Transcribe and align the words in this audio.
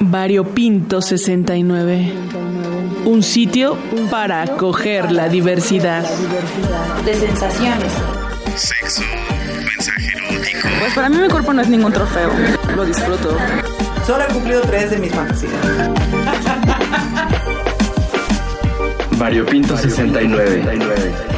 Variopinto 0.00 1.00
69. 1.00 2.12
Un 3.04 3.22
sitio 3.22 3.76
para 4.10 4.42
acoger 4.42 5.12
la 5.12 5.28
diversidad. 5.28 6.04
De 7.04 7.14
sensaciones. 7.14 7.92
Sexo, 8.56 9.02
mensaje 9.64 10.08
erótico. 10.16 10.68
Pues 10.80 10.94
para 10.94 11.08
mí 11.08 11.18
mi 11.18 11.28
cuerpo 11.28 11.52
no 11.52 11.62
es 11.62 11.68
ningún 11.68 11.92
trofeo. 11.92 12.30
Lo 12.74 12.84
disfruto. 12.84 13.36
Solo 14.06 14.24
he 14.24 14.32
cumplido 14.32 14.60
tres 14.62 14.90
de 14.90 14.98
mis 14.98 15.12
fantasías. 15.12 15.52
Variopinto 19.18 19.76
69. 19.76 21.33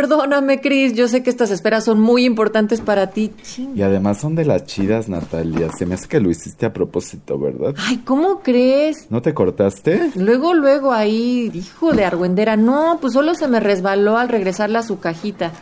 Perdóname, 0.00 0.60
Cris. 0.60 0.94
Yo 0.94 1.08
sé 1.08 1.22
que 1.22 1.28
estas 1.28 1.50
esperas 1.50 1.84
son 1.84 2.00
muy 2.00 2.24
importantes 2.24 2.80
para 2.80 3.08
ti. 3.08 3.32
Ching. 3.42 3.76
Y 3.76 3.82
además 3.82 4.18
son 4.18 4.34
de 4.34 4.46
las 4.46 4.64
chidas, 4.64 5.10
Natalia. 5.10 5.70
Se 5.76 5.84
me 5.84 5.94
hace 5.94 6.08
que 6.08 6.20
lo 6.20 6.30
hiciste 6.30 6.64
a 6.64 6.72
propósito, 6.72 7.38
¿verdad? 7.38 7.74
Ay, 7.86 7.98
¿cómo 7.98 8.40
crees? 8.40 9.10
¿No 9.10 9.20
te 9.20 9.34
cortaste? 9.34 10.10
Luego, 10.16 10.54
luego 10.54 10.92
ahí, 10.92 11.50
hijo 11.52 11.92
de 11.92 12.06
argüendera. 12.06 12.56
No, 12.56 12.96
pues 13.00 13.12
solo 13.12 13.34
se 13.34 13.46
me 13.46 13.60
resbaló 13.60 14.16
al 14.16 14.30
regresarle 14.30 14.78
a 14.78 14.82
su 14.82 15.00
cajita. 15.00 15.52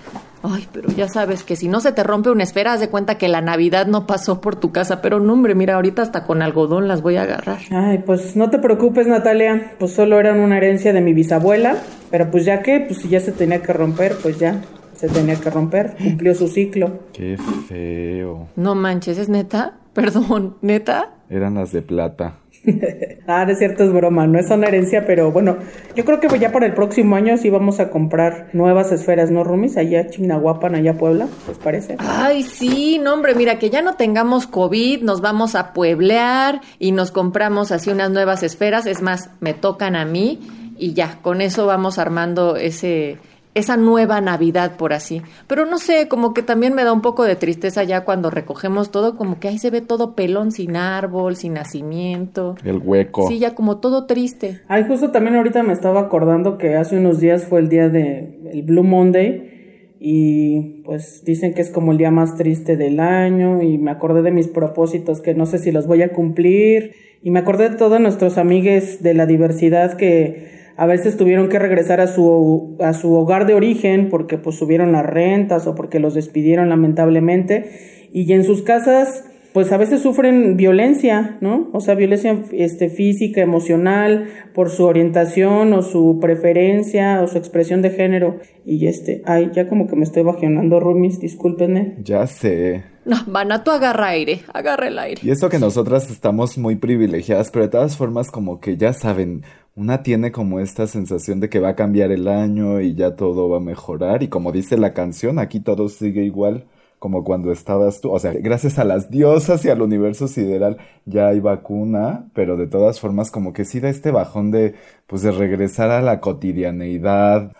Ay, 0.44 0.68
pero 0.72 0.88
ya 0.90 1.08
sabes 1.08 1.42
que 1.42 1.56
si 1.56 1.66
no 1.66 1.80
se 1.80 1.90
te 1.90 2.04
rompe 2.04 2.30
una 2.30 2.44
esfera, 2.44 2.74
haz 2.74 2.80
de 2.80 2.88
cuenta 2.88 3.18
que 3.18 3.26
la 3.26 3.40
Navidad 3.40 3.88
no 3.88 4.06
pasó 4.06 4.40
por 4.40 4.54
tu 4.54 4.70
casa. 4.70 5.02
Pero 5.02 5.18
no, 5.18 5.32
hombre, 5.32 5.56
mira, 5.56 5.74
ahorita 5.74 6.02
hasta 6.02 6.24
con 6.24 6.42
algodón 6.42 6.86
las 6.86 7.02
voy 7.02 7.16
a 7.16 7.22
agarrar. 7.22 7.58
Ay, 7.72 7.98
pues 8.06 8.36
no 8.36 8.50
te 8.50 8.58
preocupes, 8.58 9.08
Natalia. 9.08 9.72
Pues 9.80 9.94
solo 9.94 10.20
eran 10.20 10.38
una 10.38 10.58
herencia 10.58 10.92
de 10.92 11.00
mi 11.00 11.12
bisabuela. 11.12 11.78
Pero 12.10 12.30
pues 12.30 12.44
ya 12.44 12.62
que, 12.62 12.80
pues 12.80 13.00
si 13.00 13.08
ya 13.08 13.20
se 13.20 13.32
tenía 13.32 13.62
que 13.62 13.72
romper, 13.72 14.16
pues 14.22 14.38
ya 14.38 14.62
se 14.94 15.08
tenía 15.08 15.36
que 15.36 15.50
romper. 15.50 15.94
Cumplió 15.96 16.34
su 16.34 16.48
ciclo. 16.48 17.00
Qué 17.12 17.36
feo. 17.68 18.48
No 18.56 18.74
manches, 18.74 19.18
¿es 19.18 19.28
neta? 19.28 19.74
Perdón, 19.92 20.56
¿neta? 20.60 21.10
Eran 21.30 21.54
las 21.54 21.72
de 21.72 21.82
plata. 21.82 22.34
ah, 23.26 23.44
de 23.44 23.54
cierto 23.54 23.84
es 23.84 23.92
broma, 23.92 24.26
no 24.26 24.38
es 24.38 24.50
una 24.50 24.66
herencia, 24.66 25.06
pero 25.06 25.30
bueno, 25.30 25.56
yo 25.94 26.04
creo 26.04 26.20
que 26.20 26.38
ya 26.38 26.52
para 26.52 26.66
el 26.66 26.74
próximo 26.74 27.16
año 27.16 27.36
sí 27.36 27.50
vamos 27.50 27.80
a 27.80 27.90
comprar 27.90 28.48
nuevas 28.52 28.92
esferas, 28.92 29.30
¿no, 29.30 29.44
Rumis? 29.44 29.76
Allá 29.76 30.08
Chignahuapan, 30.08 30.74
allá 30.74 30.94
Puebla, 30.94 31.28
¿les 31.46 31.58
parece? 31.58 31.96
Ay, 31.98 32.42
sí, 32.42 32.98
no, 33.02 33.14
hombre, 33.14 33.34
mira, 33.34 33.58
que 33.58 33.70
ya 33.70 33.82
no 33.82 33.94
tengamos 33.94 34.46
COVID, 34.46 35.02
nos 35.02 35.20
vamos 35.20 35.54
a 35.54 35.72
pueblear 35.72 36.60
y 36.78 36.92
nos 36.92 37.10
compramos 37.10 37.72
así 37.72 37.90
unas 37.90 38.10
nuevas 38.10 38.42
esferas. 38.42 38.86
Es 38.86 39.02
más, 39.02 39.30
me 39.40 39.54
tocan 39.54 39.96
a 39.96 40.04
mí 40.04 40.40
y 40.78 40.94
ya, 40.94 41.18
con 41.22 41.40
eso 41.40 41.66
vamos 41.66 41.98
armando 41.98 42.56
ese 42.56 43.18
esa 43.58 43.76
nueva 43.76 44.20
Navidad, 44.20 44.76
por 44.76 44.92
así. 44.92 45.20
Pero 45.46 45.66
no 45.66 45.78
sé, 45.78 46.06
como 46.08 46.32
que 46.32 46.42
también 46.42 46.74
me 46.74 46.84
da 46.84 46.92
un 46.92 47.00
poco 47.00 47.24
de 47.24 47.36
tristeza 47.36 47.82
ya 47.82 48.04
cuando 48.04 48.30
recogemos 48.30 48.90
todo, 48.90 49.16
como 49.16 49.40
que 49.40 49.48
ahí 49.48 49.58
se 49.58 49.70
ve 49.70 49.80
todo 49.80 50.14
pelón, 50.14 50.52
sin 50.52 50.76
árbol, 50.76 51.36
sin 51.36 51.54
nacimiento. 51.54 52.54
El 52.64 52.78
hueco. 52.78 53.26
Sí, 53.26 53.38
ya 53.38 53.54
como 53.54 53.78
todo 53.78 54.06
triste. 54.06 54.60
Ay, 54.68 54.84
justo 54.86 55.10
también 55.10 55.36
ahorita 55.36 55.62
me 55.62 55.72
estaba 55.72 56.00
acordando 56.00 56.56
que 56.56 56.76
hace 56.76 56.98
unos 56.98 57.20
días 57.20 57.44
fue 57.44 57.60
el 57.60 57.68
día 57.68 57.88
de 57.88 58.38
el 58.52 58.62
Blue 58.62 58.84
Monday 58.84 59.96
y 60.00 60.82
pues 60.84 61.24
dicen 61.24 61.54
que 61.54 61.62
es 61.62 61.70
como 61.70 61.90
el 61.90 61.98
día 61.98 62.12
más 62.12 62.36
triste 62.36 62.76
del 62.76 63.00
año 63.00 63.62
y 63.62 63.78
me 63.78 63.90
acordé 63.90 64.22
de 64.22 64.30
mis 64.30 64.46
propósitos 64.46 65.20
que 65.20 65.34
no 65.34 65.44
sé 65.44 65.58
si 65.58 65.72
los 65.72 65.88
voy 65.88 66.02
a 66.02 66.12
cumplir 66.12 66.92
y 67.20 67.32
me 67.32 67.40
acordé 67.40 67.70
de 67.70 67.76
todos 67.76 68.00
nuestros 68.00 68.38
amigues 68.38 69.02
de 69.02 69.14
la 69.14 69.26
diversidad 69.26 69.96
que 69.96 70.58
a 70.78 70.86
veces 70.86 71.16
tuvieron 71.16 71.48
que 71.48 71.58
regresar 71.58 72.00
a 72.00 72.06
su, 72.06 72.76
a 72.78 72.94
su 72.94 73.12
hogar 73.12 73.46
de 73.46 73.54
origen 73.54 74.08
porque 74.10 74.38
pues 74.38 74.56
subieron 74.56 74.92
las 74.92 75.04
rentas 75.04 75.66
o 75.66 75.74
porque 75.74 75.98
los 75.98 76.14
despidieron 76.14 76.68
lamentablemente. 76.68 78.08
Y 78.12 78.32
en 78.32 78.44
sus 78.44 78.62
casas 78.62 79.24
pues 79.58 79.72
a 79.72 79.76
veces 79.76 80.02
sufren 80.02 80.56
violencia, 80.56 81.36
¿no? 81.40 81.68
O 81.72 81.80
sea, 81.80 81.96
violencia 81.96 82.44
este, 82.52 82.90
física, 82.90 83.40
emocional, 83.40 84.28
por 84.54 84.70
su 84.70 84.84
orientación 84.84 85.72
o 85.72 85.82
su 85.82 86.20
preferencia 86.20 87.20
o 87.22 87.26
su 87.26 87.38
expresión 87.38 87.82
de 87.82 87.90
género. 87.90 88.38
Y 88.64 88.86
este, 88.86 89.20
ay, 89.26 89.50
ya 89.52 89.68
como 89.68 89.88
que 89.88 89.96
me 89.96 90.04
estoy 90.04 90.22
bajonando, 90.22 90.78
Rumis, 90.78 91.18
discúlpenme. 91.18 91.96
Ya 92.04 92.24
sé. 92.28 92.84
No, 93.04 93.16
Vana, 93.26 93.64
tú 93.64 93.72
agarra 93.72 94.10
aire, 94.10 94.42
agarra 94.54 94.86
el 94.86 94.98
aire. 95.00 95.22
Y 95.24 95.30
eso 95.32 95.48
que 95.48 95.58
nosotras 95.58 96.08
estamos 96.08 96.56
muy 96.56 96.76
privilegiadas, 96.76 97.50
pero 97.50 97.64
de 97.64 97.72
todas 97.72 97.96
formas 97.96 98.30
como 98.30 98.60
que 98.60 98.76
ya 98.76 98.92
saben, 98.92 99.42
una 99.74 100.04
tiene 100.04 100.30
como 100.30 100.60
esta 100.60 100.86
sensación 100.86 101.40
de 101.40 101.48
que 101.48 101.58
va 101.58 101.70
a 101.70 101.74
cambiar 101.74 102.12
el 102.12 102.28
año 102.28 102.80
y 102.80 102.94
ya 102.94 103.16
todo 103.16 103.48
va 103.48 103.56
a 103.56 103.60
mejorar. 103.60 104.22
Y 104.22 104.28
como 104.28 104.52
dice 104.52 104.76
la 104.76 104.94
canción, 104.94 105.40
aquí 105.40 105.58
todo 105.58 105.88
sigue 105.88 106.22
igual 106.22 106.68
como 106.98 107.24
cuando 107.24 107.52
estabas 107.52 108.00
tú. 108.00 108.10
O 108.10 108.18
sea, 108.18 108.32
gracias 108.32 108.78
a 108.78 108.84
las 108.84 109.10
diosas 109.10 109.64
y 109.64 109.70
al 109.70 109.82
universo 109.82 110.28
sideral 110.28 110.78
ya 111.04 111.28
hay 111.28 111.40
vacuna, 111.40 112.26
pero 112.34 112.56
de 112.56 112.66
todas 112.66 113.00
formas 113.00 113.30
como 113.30 113.52
que 113.52 113.64
sí 113.64 113.80
da 113.80 113.88
este 113.88 114.10
bajón 114.10 114.50
de, 114.50 114.74
pues 115.06 115.22
de 115.22 115.30
regresar 115.30 115.90
a 115.90 116.02
la 116.02 116.20
cotidianeidad 116.20 117.52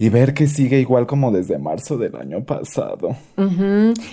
y 0.00 0.10
ver 0.10 0.32
que 0.32 0.46
sigue 0.46 0.78
igual 0.78 1.08
como 1.08 1.32
desde 1.32 1.58
marzo 1.58 1.98
del 1.98 2.14
año 2.14 2.44
pasado. 2.44 3.16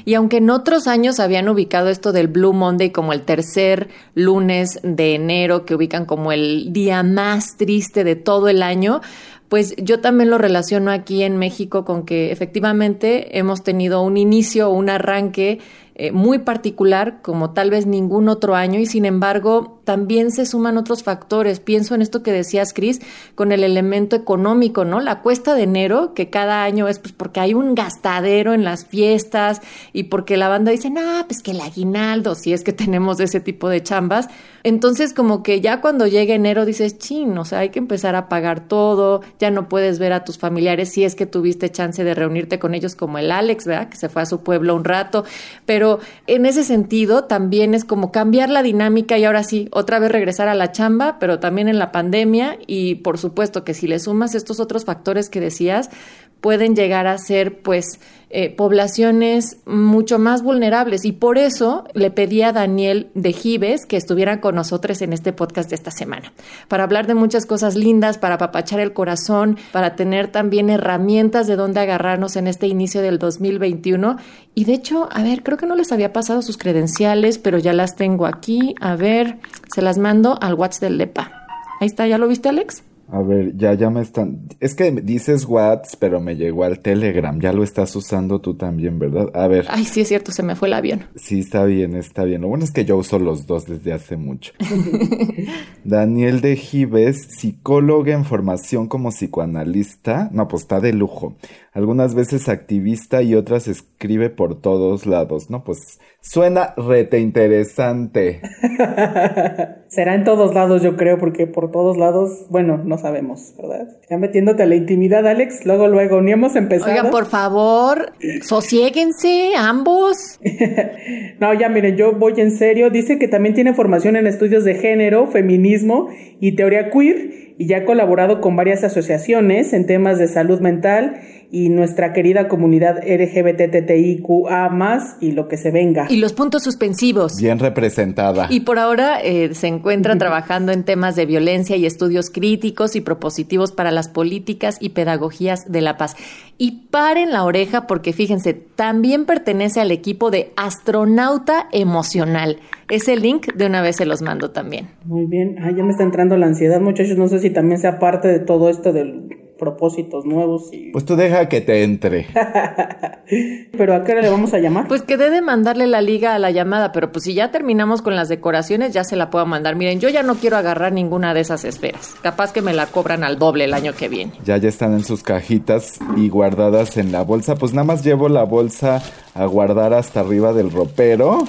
Y 0.04 0.16
aunque 0.16 0.38
en 0.38 0.50
otros 0.50 0.88
años 0.88 1.20
habían 1.20 1.48
ubicado 1.48 1.90
esto 1.90 2.12
del 2.12 2.28
Blue 2.28 2.54
Monday 2.54 2.90
como 2.90 3.14
el 3.14 3.22
tercer 3.22 3.90
lunes 4.16 4.80
de 4.82 5.14
enero, 5.14 5.64
que 5.64 5.76
ubican 5.76 6.06
como 6.06 6.32
el 6.32 6.74
día 6.74 7.04
más 7.04 7.56
triste 7.56 8.04
de 8.04 8.16
todo 8.16 8.50
el 8.50 8.64
año, 8.64 9.02
pues 9.50 9.76
yo 9.78 10.00
también 10.00 10.30
lo 10.30 10.38
relaciono 10.38 10.92
aquí 10.92 11.24
en 11.24 11.38
México 11.38 11.86
con 11.86 12.06
que 12.06 12.32
efectivamente 12.32 13.38
hemos 13.38 13.64
tenido 13.64 14.02
un 14.02 14.18
inicio, 14.18 14.70
un 14.70 14.90
arranque 14.90 15.60
eh, 15.98 16.12
muy 16.12 16.40
particular 16.40 17.22
como 17.22 17.52
tal 17.52 17.70
vez 17.70 17.86
ningún 17.86 18.28
otro 18.28 18.54
año 18.54 18.82
y 18.82 18.86
sin 18.86 19.06
embargo 19.06 19.80
también 19.86 20.32
se 20.32 20.46
suman 20.46 20.78
otros 20.78 21.04
factores. 21.04 21.62
Pienso 21.62 21.96
en 21.96 22.02
esto 22.02 22.22
que 22.22 22.34
decías, 22.34 22.74
Cris, 22.74 23.00
con 23.34 23.54
el 23.54 23.64
elemento 23.64 24.18
económico, 24.18 24.84
¿no? 24.84 25.00
La 25.00 25.22
cuesta 25.22 25.56
de 25.56 25.64
enero, 25.64 26.14
que 26.14 26.30
cada 26.30 26.64
año 26.64 26.90
es 26.90 27.00
pues 27.00 27.14
porque 27.14 27.40
hay 27.40 27.54
un 27.54 27.76
gastadero 27.76 28.54
en 28.54 28.66
las 28.66 28.86
fiestas 28.86 29.62
y 29.94 30.04
porque 30.04 30.36
la 30.36 30.50
banda 30.50 30.74
dice, 30.74 30.92
ah, 30.98 31.24
pues 31.28 31.42
que 31.42 31.52
el 31.52 31.62
aguinaldo, 31.62 32.36
si 32.36 32.52
es 32.52 32.66
que 32.66 32.74
tenemos 32.74 33.22
ese 33.22 33.40
tipo 33.40 33.70
de 33.70 33.82
chambas. 33.82 34.28
Entonces, 34.66 35.14
como 35.14 35.44
que 35.44 35.62
ya 35.62 35.80
cuando 35.80 36.08
llega 36.08 36.34
enero 36.34 36.66
dices, 36.66 36.98
chin, 36.98 37.38
o 37.38 37.46
sea, 37.46 37.60
hay 37.60 37.70
que 37.70 37.78
empezar 37.78 38.16
a 38.16 38.28
pagar 38.28 38.68
todo, 38.68 39.22
ya 39.38 39.52
no 39.52 39.70
puedes 39.70 40.00
ver 40.00 40.12
a 40.12 40.24
tus 40.24 40.40
familiares 40.40 40.92
si 40.92 41.04
es 41.04 41.14
que 41.14 41.28
tuviste 41.28 41.70
chance 41.70 42.04
de 42.04 42.16
reunirte 42.16 42.58
con 42.58 42.74
ellos 42.74 42.96
como 42.96 43.20
el 43.20 43.32
Alex, 43.32 43.68
¿verdad? 43.68 43.90
Que 43.90 43.98
se 43.98 44.10
fue 44.10 44.24
a 44.24 44.26
su 44.26 44.42
pueblo 44.42 44.74
un 44.76 44.84
rato. 44.84 45.24
Pero 45.68 46.00
en 46.26 46.48
ese 46.48 46.64
sentido 46.64 47.26
también 47.26 47.76
es 47.76 47.86
como 47.86 48.12
cambiar 48.12 48.50
la 48.50 48.64
dinámica 48.64 49.20
y 49.20 49.26
ahora 49.26 49.44
sí, 49.44 49.70
otra 49.72 50.00
vez 50.00 50.12
regresar 50.12 50.48
a 50.48 50.56
la 50.56 50.72
chamba, 50.72 51.18
pero 51.20 51.38
también 51.38 51.68
en 51.68 51.78
la 51.78 51.92
pandemia 51.92 52.58
y 52.66 52.96
por 52.96 53.20
supuesto 53.20 53.64
que 53.64 53.76
si 53.76 53.86
le 53.86 54.00
sumas 54.00 54.34
estos 54.34 54.60
otros 54.60 54.84
factores 54.84 55.30
que 55.30 55.42
decías, 55.42 55.92
pueden 56.42 56.76
llegar 56.76 57.08
a 57.08 57.18
ser 57.18 57.62
pues 57.62 58.00
eh, 58.38 58.50
poblaciones 58.50 59.58
mucho 59.66 60.20
más 60.20 60.44
vulnerables 60.44 61.06
y 61.06 61.12
por 61.12 61.38
eso 61.38 61.86
le 61.94 62.12
pedí 62.12 62.42
a 62.42 62.52
Daniel 62.52 63.10
de 63.14 63.32
Gives 63.32 63.86
que 63.86 63.98
estuviera 63.98 64.42
con 64.42 64.56
nosotros 64.56 65.02
en 65.02 65.14
este 65.14 65.32
podcast 65.32 65.70
de 65.70 65.76
esta 65.76 65.92
semana, 65.92 66.34
para 66.68 66.84
hablar 66.84 67.08
de 67.08 67.14
muchas 67.14 67.46
cosas 67.46 67.76
lindas, 67.76 68.18
para 68.18 68.36
apapachar 68.36 68.80
el 68.80 68.94
corazón, 68.94 69.58
para 69.72 69.96
tener 69.96 70.28
también 70.28 70.70
herramientas 70.70 71.48
de 71.48 71.56
dónde 71.56 71.80
agarrarnos 71.80 72.36
en 72.36 72.48
este 72.48 72.68
inicio 72.68 73.02
del 73.02 73.20
2021 73.20 74.18
y 74.54 74.66
de 74.66 74.74
hecho, 74.74 75.08
a 75.12 75.24
ver, 75.24 75.44
creo 75.44 75.58
que 75.58 75.68
no 75.68 75.76
les 75.76 75.92
había 75.92 76.12
pasado 76.12 76.42
sus 76.42 76.58
credenciales, 76.58 77.38
pero 77.38 77.58
ya 77.58 77.74
las 77.74 77.96
tengo 77.96 78.26
aquí, 78.26 78.76
a 78.82 78.96
ver, 78.96 79.38
se 79.74 79.82
las 79.82 79.98
mando 79.98 80.38
al 80.42 80.56
WhatsApp 80.56 80.82
del 80.82 80.98
LEPA. 80.98 81.46
Ahí 81.80 81.88
está, 81.88 82.08
¿ya 82.08 82.18
lo 82.18 82.28
viste 82.28 82.50
Alex? 82.50 82.84
A 83.08 83.22
ver, 83.22 83.56
ya, 83.56 83.74
ya 83.76 83.90
me 83.90 84.02
están. 84.02 84.48
Es 84.60 84.74
que 84.74 84.92
dices 84.92 85.46
WhatsApp, 85.46 86.00
pero 86.00 86.20
me 86.20 86.36
llegó 86.36 86.64
al 86.64 86.80
Telegram. 86.80 87.40
Ya 87.40 87.54
lo 87.54 87.64
estás 87.64 87.96
usando 87.96 88.42
tú 88.42 88.56
también, 88.56 88.98
¿verdad? 88.98 89.30
A 89.36 89.48
ver. 89.48 89.66
Ay, 89.70 89.86
sí 89.86 90.02
es 90.02 90.08
cierto, 90.08 90.32
se 90.32 90.42
me 90.42 90.56
fue 90.56 90.68
el 90.70 90.74
avión. 90.74 91.04
Sí, 91.16 91.40
está 91.40 91.66
bien, 91.66 91.96
está 91.96 92.24
bien. 92.24 92.42
Lo 92.42 92.48
bueno 92.48 92.64
es 92.64 92.72
que 92.72 92.84
yo 92.84 92.98
uso 92.98 93.20
los 93.20 93.46
dos 93.46 93.66
desde 93.68 93.94
hace 93.94 94.18
mucho. 94.18 94.54
Daniel 95.84 96.42
de 96.42 96.56
Gives, 96.56 97.28
psicóloga 97.30 98.14
en 98.14 98.26
formación 98.26 98.88
como 98.88 99.10
psicoanalista. 99.10 100.30
No, 100.32 100.48
pues 100.48 100.64
está 100.64 100.80
de 100.80 100.94
lujo. 100.94 101.36
Algunas 101.76 102.16
veces 102.16 102.48
activista 102.48 103.22
y 103.22 103.36
otras 103.36 103.68
escribe 103.68 104.30
por 104.30 104.62
todos 104.62 105.06
lados, 105.06 105.50
¿no? 105.50 105.66
Pues 105.66 106.00
suena 106.22 106.74
rete 106.78 107.20
interesante. 107.20 108.40
Será 109.90 110.16
en 110.16 110.24
todos 110.24 110.56
lados, 110.56 110.82
yo 110.84 110.96
creo, 110.96 111.18
porque 111.18 111.48
por 111.48 111.72
todos 111.72 111.98
lados, 111.98 112.46
bueno, 112.50 112.78
no 112.78 112.98
sabemos, 112.98 113.54
¿verdad? 113.58 113.90
Ya 114.10 114.18
metiéndote 114.18 114.64
a 114.64 114.68
la 114.68 114.76
intimidad, 114.76 115.28
Alex, 115.28 115.66
luego, 115.66 115.90
luego, 115.90 116.22
ni 116.22 116.32
hemos 116.32 116.56
empezado. 116.56 116.92
Oigan, 116.92 117.12
por 117.12 117.26
favor, 117.26 118.14
sosiéguense 118.42 119.52
ambos. 119.58 120.40
no, 121.42 121.54
ya 121.56 121.68
miren, 121.68 121.98
yo 121.98 122.14
voy 122.14 122.36
en 122.38 122.52
serio. 122.52 122.90
Dice 122.90 123.20
que 123.20 123.28
también 123.28 123.54
tiene 123.54 123.74
formación 123.74 124.16
en 124.16 124.28
estudios 124.28 124.64
de 124.64 124.76
género, 124.76 125.28
feminismo 125.28 126.08
y 126.40 126.56
teoría 126.56 126.90
queer 126.90 127.46
y 127.58 127.68
ya 127.68 127.78
ha 127.78 127.86
colaborado 127.86 128.42
con 128.42 128.56
varias 128.56 128.84
asociaciones 128.84 129.74
en 129.74 129.86
temas 129.86 130.20
de 130.20 130.28
salud 130.28 130.60
mental 130.60 131.22
y 131.52 131.70
nuestra 131.70 132.14
querida 132.14 132.48
comunidad 132.48 132.98
LGBTTIQA 133.06 134.70
más 134.70 135.18
y 135.22 135.32
lo 135.32 135.48
que 135.48 135.58
se 135.58 135.72
venga. 135.72 136.08
Y 136.10 136.18
los 136.18 136.34
puntos 136.34 136.64
suspensivos. 136.64 137.38
Bien 137.38 137.60
representada. 137.60 138.48
Y 138.50 138.62
por 138.62 138.80
ahora 138.80 139.22
eh, 139.22 139.54
se 139.54 139.68
encuentra 139.68 140.18
trabajando 140.18 140.72
en 140.72 140.84
temas 140.84 141.16
de 141.16 141.26
violencia 141.26 141.76
y 141.76 141.86
estudios 141.86 142.30
críticos 142.30 142.96
y 142.96 143.02
propositivos 143.02 143.72
para 143.72 143.92
las 143.92 144.08
políticas 144.08 144.78
y 144.80 144.90
pedagogías 144.90 145.72
de 145.72 145.82
la 145.82 145.98
paz. 145.98 146.16
Y 146.58 146.88
paren 146.90 147.32
la 147.32 147.44
oreja 147.44 147.86
porque 147.88 148.14
fíjense, 148.14 148.54
también 148.54 149.26
pertenece 149.26 149.82
al 149.82 149.92
equipo 149.92 150.32
de 150.32 150.52
astronauta 150.56 151.68
emocional. 151.72 152.58
Ese 152.90 153.16
link 153.18 153.54
de 153.54 153.66
una 153.66 153.82
vez 153.82 153.98
se 153.98 154.06
los 154.06 154.22
mando 154.22 154.52
también. 154.52 154.88
Muy 155.04 155.26
bien. 155.26 155.58
Ah, 155.62 155.72
ya 155.76 155.84
me 155.84 155.92
está 155.92 156.04
entrando 156.04 156.38
la 156.38 156.46
ansiedad, 156.46 156.80
muchachos. 156.80 157.18
No 157.18 157.28
sé 157.28 157.40
si 157.40 157.50
también 157.50 157.80
sea 157.80 158.00
parte 158.00 158.28
de 158.28 158.40
todo 158.40 158.70
esto 158.70 158.94
del 158.94 159.45
propósitos 159.58 160.26
nuevos 160.26 160.74
y... 160.74 160.92
Pues 160.92 161.06
tú 161.06 161.16
deja 161.16 161.48
que 161.50 161.62
te 161.62 161.84
entre. 161.84 162.28
pero 163.78 163.96
¿a 163.96 164.04
qué 164.04 164.12
hora 164.12 164.22
le 164.22 164.30
vamos 164.30 164.54
a 164.54 164.60
llamar? 164.60 164.88
Pues 164.88 165.02
quedé 165.02 165.30
de 165.30 165.42
mandarle 165.42 165.88
la 165.88 166.02
liga 166.02 166.36
a 166.36 166.40
la 166.40 166.52
llamada, 166.52 166.92
pero 166.92 167.12
pues 167.12 167.26
si 167.26 167.34
ya 167.34 167.52
terminamos 167.52 168.02
con 168.02 168.16
las 168.16 168.30
decoraciones, 168.30 168.94
ya 168.94 169.04
se 169.04 169.16
la 169.16 169.30
puedo 169.30 169.46
mandar. 169.46 169.76
Miren, 169.76 170.00
yo 170.00 170.10
ya 170.10 170.24
no 170.24 170.36
quiero 170.36 170.58
agarrar 170.58 170.92
ninguna 170.92 171.34
de 171.34 171.42
esas 171.42 171.64
esferas. 171.66 172.16
Capaz 172.22 172.52
que 172.52 172.62
me 172.62 172.74
la 172.74 172.88
cobran 172.88 173.24
al 173.24 173.40
doble 173.40 173.66
el 173.66 173.74
año 173.74 173.94
que 173.94 174.10
viene. 174.10 174.34
Ya 174.44 174.58
ya 174.58 174.70
están 174.70 174.94
en 174.94 175.04
sus 175.04 175.24
cajitas 175.24 176.00
y 176.16 176.30
guardadas 176.30 176.98
en 176.98 177.12
la 177.12 177.24
bolsa. 177.24 177.56
Pues 177.56 177.74
nada 177.74 177.86
más 177.86 178.04
llevo 178.04 178.30
la 178.30 178.44
bolsa 178.44 179.02
a 179.34 179.46
guardar 179.46 179.94
hasta 179.94 180.22
arriba 180.22 180.54
del 180.54 180.72
ropero. 180.72 181.46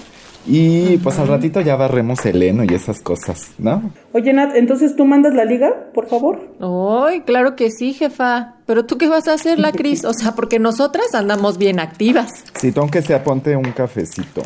Y 0.46 0.98
pues 0.98 1.19
al 1.19 1.28
ratito 1.28 1.60
ya 1.60 1.76
barremos 1.76 2.25
el 2.25 2.43
heno 2.43 2.62
y 2.64 2.72
esas 2.72 3.00
cosas, 3.00 3.52
¿no? 3.58 3.90
Oye, 4.12 4.32
Nat, 4.32 4.54
entonces 4.54 4.94
tú 4.94 5.04
mandas 5.04 5.34
la 5.34 5.44
liga, 5.44 5.90
por 5.93 6.06
favor. 6.06 6.40
Ay, 6.60 7.22
claro 7.22 7.56
que 7.56 7.70
sí, 7.70 7.93
jefa. 7.93 8.54
Pero 8.64 8.87
tú 8.87 8.96
qué 8.96 9.08
vas 9.08 9.26
a 9.26 9.34
hacer, 9.34 9.58
la 9.58 9.72
Cris? 9.72 10.04
O 10.04 10.12
sea, 10.12 10.32
porque 10.32 10.58
nosotras 10.58 11.14
andamos 11.14 11.58
bien 11.58 11.81
activas. 11.81 12.44
Sí, 12.54 12.70
tú 12.70 12.81
aunque 12.81 13.02
sea, 13.02 13.25
ponte 13.25 13.56
un 13.56 13.72
cafecito. 13.72 14.43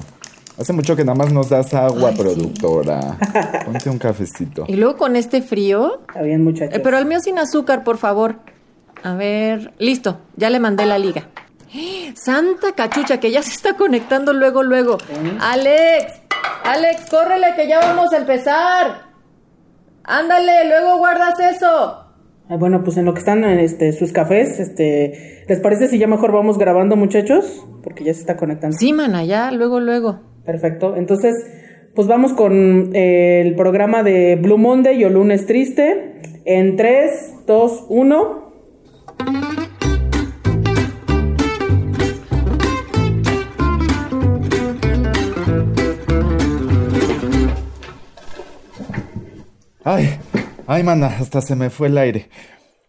Hace 0.59 0.73
mucho 0.73 0.95
que 0.95 1.05
nada 1.05 1.17
más 1.17 1.33
nos 1.33 1.49
das 1.49 1.73
agua, 1.73 2.13
productora. 2.13 3.19
Ponte 3.65 3.89
un 3.89 3.99
cafecito. 3.99 4.65
Y 4.69 4.77
luego 4.77 4.97
con 4.97 5.17
este 5.17 5.41
frío. 5.43 6.01
Está 6.09 6.23
bien, 6.23 6.45
muchachos. 6.45 6.77
Eh, 6.77 6.81
pero 6.81 6.99
el 6.99 7.07
mío 7.07 7.19
sin 7.21 7.39
azúcar, 7.39 7.83
por 7.85 7.97
favor. 7.97 8.37
A 9.03 9.15
ver, 9.15 9.73
listo, 9.79 10.19
ya 10.37 10.51
le 10.51 10.61
mandé 10.61 10.85
la 10.85 10.99
liga. 10.99 11.29
Santa 12.15 12.73
cachucha, 12.75 13.21
que 13.21 13.31
ya 13.31 13.43
se 13.43 13.53
está 13.53 13.75
conectando 13.75 14.33
luego, 14.33 14.63
luego. 14.63 14.99
Alex, 15.41 16.21
Alex, 16.65 17.09
córrele, 17.11 17.55
que 17.57 17.69
ya 17.69 17.81
vamos 17.81 18.13
a 18.13 18.19
empezar. 18.19 19.11
Ándale, 20.05 20.67
luego 20.69 20.99
guardas 20.99 21.39
eso. 21.39 22.07
bueno, 22.49 22.83
pues 22.83 22.97
en 22.97 23.05
lo 23.05 23.13
que 23.15 23.21
están 23.21 23.45
este, 23.45 23.93
sus 23.93 24.13
cafés, 24.13 24.59
este, 24.59 25.45
¿les 25.47 25.61
parece 25.61 25.89
si 25.89 25.99
ya 25.99 26.07
mejor 26.07 26.33
vamos 26.33 26.59
grabando, 26.59 26.97
muchachos? 26.97 27.65
Porque 27.83 28.05
ya 28.05 28.15
se 28.15 28.21
está 28.21 28.37
conectando. 28.37 28.77
Sí, 28.77 28.93
mana, 28.93 29.25
ya, 29.25 29.51
luego, 29.53 29.79
luego. 29.79 30.21
Perfecto. 30.45 30.97
Entonces, 30.97 31.35
pues 31.95 32.09
vamos 32.09 32.33
con 32.33 32.91
eh, 32.95 33.43
el 33.43 33.55
programa 33.55 34.03
de 34.03 34.37
Blue 34.37 34.59
Monday 34.59 35.05
o 35.05 35.11
Lunes 35.11 35.47
Triste. 35.47 36.21
En 36.45 36.77
3, 36.77 37.47
2, 37.47 37.87
1. 37.89 38.50
Ay, 49.83 50.19
ay, 50.67 50.83
mana, 50.83 51.07
hasta 51.07 51.41
se 51.41 51.57
me 51.57 51.71
fue 51.71 51.89
el 51.89 51.97
aire. 51.97 52.29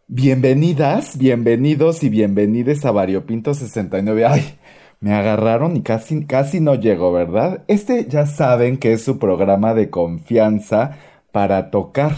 Bienvenidas, 0.07 1.17
bienvenidos 1.17 2.03
y 2.03 2.09
bienvenides 2.09 2.83
a 2.83 2.91
Variopinto 2.91 3.53
69. 3.53 4.25
Ay, 4.25 4.59
me 4.99 5.13
agarraron 5.13 5.77
y 5.77 5.83
casi, 5.83 6.25
casi 6.25 6.59
no 6.59 6.75
llego, 6.75 7.13
¿verdad? 7.13 7.63
Este 7.69 8.07
ya 8.09 8.25
saben 8.25 8.77
que 8.77 8.91
es 8.91 9.05
su 9.05 9.19
programa 9.19 9.73
de 9.73 9.89
confianza 9.89 10.97
para 11.31 11.71
tocar. 11.71 12.17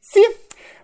Sí, 0.00 0.22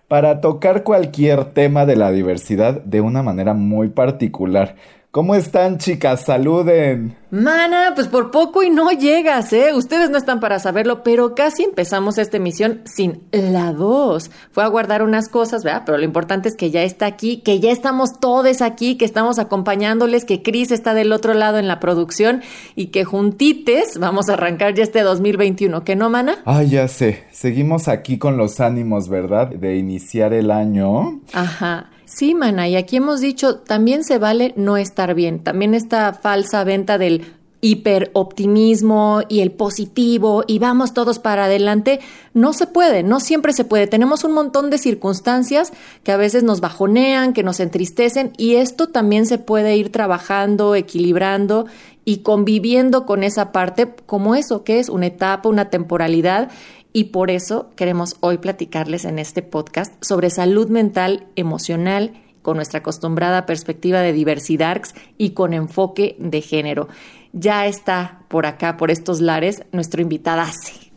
para 0.09 0.41
tocar 0.41 0.83
cualquier 0.83 1.45
tema 1.53 1.85
de 1.85 1.95
la 1.95 2.11
diversidad 2.11 2.81
de 2.81 2.99
una 2.99 3.23
manera 3.23 3.53
muy 3.53 3.87
particular. 3.87 4.75
¿Cómo 5.15 5.33
están, 5.33 5.77
chicas? 5.77 6.25
Saluden. 6.25 7.15
Mana, 7.31 7.93
pues 7.95 8.09
por 8.09 8.31
poco 8.31 8.63
y 8.63 8.69
no 8.69 8.91
llegas, 8.91 9.53
¿eh? 9.53 9.73
Ustedes 9.73 10.09
no 10.09 10.17
están 10.17 10.41
para 10.41 10.59
saberlo, 10.59 11.03
pero 11.03 11.35
casi 11.35 11.63
empezamos 11.63 12.17
esta 12.17 12.35
emisión 12.35 12.81
sin 12.83 13.21
la 13.31 13.71
voz. 13.71 14.29
Fue 14.51 14.65
a 14.65 14.67
guardar 14.67 15.03
unas 15.03 15.29
cosas, 15.29 15.63
¿verdad? 15.63 15.83
Pero 15.85 15.97
lo 15.99 16.03
importante 16.03 16.49
es 16.49 16.57
que 16.57 16.69
ya 16.69 16.83
está 16.83 17.05
aquí, 17.05 17.37
que 17.37 17.61
ya 17.61 17.71
estamos 17.71 18.19
todos 18.19 18.61
aquí, 18.61 18.97
que 18.97 19.05
estamos 19.05 19.39
acompañándoles, 19.39 20.25
que 20.25 20.43
Cris 20.43 20.71
está 20.71 20.93
del 20.93 21.13
otro 21.13 21.33
lado 21.33 21.59
en 21.59 21.69
la 21.69 21.79
producción 21.79 22.41
y 22.75 22.87
que 22.87 23.05
juntites 23.05 23.97
vamos 23.97 24.27
a 24.27 24.33
arrancar 24.33 24.73
ya 24.73 24.83
este 24.83 24.99
2021, 24.99 25.85
¿qué 25.85 25.95
no, 25.95 26.09
mana? 26.09 26.39
Ay, 26.43 26.71
ya 26.71 26.89
sé. 26.89 27.23
Seguimos 27.31 27.87
aquí 27.87 28.17
con 28.17 28.35
los 28.35 28.59
ánimos, 28.59 29.07
¿verdad? 29.07 29.47
De 29.47 29.77
iniciar 29.77 30.33
el 30.33 30.51
año. 30.51 31.21
Ajá. 31.31 31.89
Sí, 32.05 32.35
mana, 32.35 32.67
y 32.67 32.75
aquí 32.75 32.97
hemos 32.97 33.19
dicho, 33.19 33.57
también 33.57 34.03
se 34.03 34.19
vale 34.19 34.53
no 34.55 34.77
estar 34.77 35.15
bien. 35.15 35.39
También 35.39 35.73
esta 35.73 36.13
falsa 36.13 36.63
venta 36.63 36.97
del 36.97 37.25
hiperoptimismo 37.65 39.23
y 39.27 39.39
el 39.39 39.51
positivo 39.51 40.43
y 40.45 40.59
vamos 40.59 40.93
todos 40.93 41.17
para 41.17 41.45
adelante, 41.45 41.99
no 42.35 42.53
se 42.53 42.67
puede, 42.67 43.01
no 43.01 43.19
siempre 43.19 43.53
se 43.53 43.65
puede. 43.65 43.87
Tenemos 43.87 44.23
un 44.23 44.33
montón 44.33 44.69
de 44.69 44.77
circunstancias 44.77 45.73
que 46.03 46.11
a 46.11 46.17
veces 46.17 46.43
nos 46.43 46.61
bajonean, 46.61 47.33
que 47.33 47.41
nos 47.41 47.59
entristecen 47.59 48.33
y 48.37 48.55
esto 48.55 48.89
también 48.89 49.25
se 49.25 49.39
puede 49.39 49.75
ir 49.77 49.91
trabajando, 49.91 50.75
equilibrando 50.75 51.65
y 52.03 52.17
conviviendo 52.17 53.07
con 53.07 53.23
esa 53.23 53.51
parte 53.51 53.95
como 54.05 54.35
eso, 54.35 54.63
que 54.63 54.77
es 54.77 54.89
una 54.89 55.07
etapa, 55.07 55.49
una 55.49 55.71
temporalidad 55.71 56.51
y 56.95 57.05
por 57.05 57.29
eso 57.29 57.71
queremos 57.75 58.15
hoy 58.21 58.37
platicarles 58.37 59.03
en 59.03 59.19
este 59.19 59.41
podcast 59.41 59.93
sobre 60.01 60.29
salud 60.29 60.69
mental, 60.69 61.27
emocional, 61.35 62.13
con 62.41 62.55
nuestra 62.55 62.79
acostumbrada 62.79 63.45
perspectiva 63.45 63.99
de 63.99 64.13
diversidad 64.13 64.81
y 65.17 65.31
con 65.31 65.53
enfoque 65.53 66.15
de 66.19 66.39
género. 66.39 66.87
Ya 67.33 67.67
está 67.67 68.21
por 68.29 68.45
acá, 68.45 68.77
por 68.77 68.91
estos 68.91 69.19
lares, 69.19 69.63
nuestro 69.73 70.01
invitado. 70.01 70.49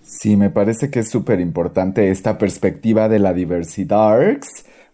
Sí, 0.02 0.36
me 0.36 0.50
parece 0.50 0.88
que 0.88 1.00
es 1.00 1.10
súper 1.10 1.40
importante 1.40 2.12
esta 2.12 2.38
perspectiva 2.38 3.08
de 3.08 3.18
la 3.18 3.32
diversidad 3.34 4.20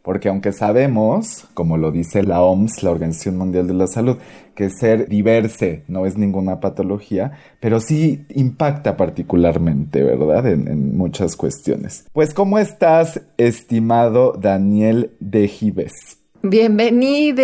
porque 0.04 0.28
aunque 0.28 0.52
sabemos, 0.52 1.46
como 1.54 1.78
lo 1.78 1.90
dice 1.90 2.22
la 2.22 2.42
OMS, 2.42 2.82
la 2.82 2.90
Organización 2.90 3.38
Mundial 3.38 3.66
de 3.66 3.72
la 3.72 3.86
Salud, 3.86 4.18
que 4.54 4.68
ser 4.68 5.08
diverse 5.08 5.82
no 5.88 6.04
es 6.04 6.18
ninguna 6.18 6.60
patología, 6.60 7.32
pero 7.58 7.80
sí 7.80 8.26
impacta 8.28 8.98
particularmente, 8.98 10.02
¿verdad? 10.02 10.46
En, 10.46 10.94
muchas 10.94 11.36
cuestiones. 11.36 12.04
Pues, 12.12 12.34
¿cómo 12.34 12.58
estás, 12.58 13.22
estimado 13.38 14.34
Daniel 14.38 15.12
de 15.20 15.48
Gives? 15.48 16.18
Bienvenido. 16.42 17.42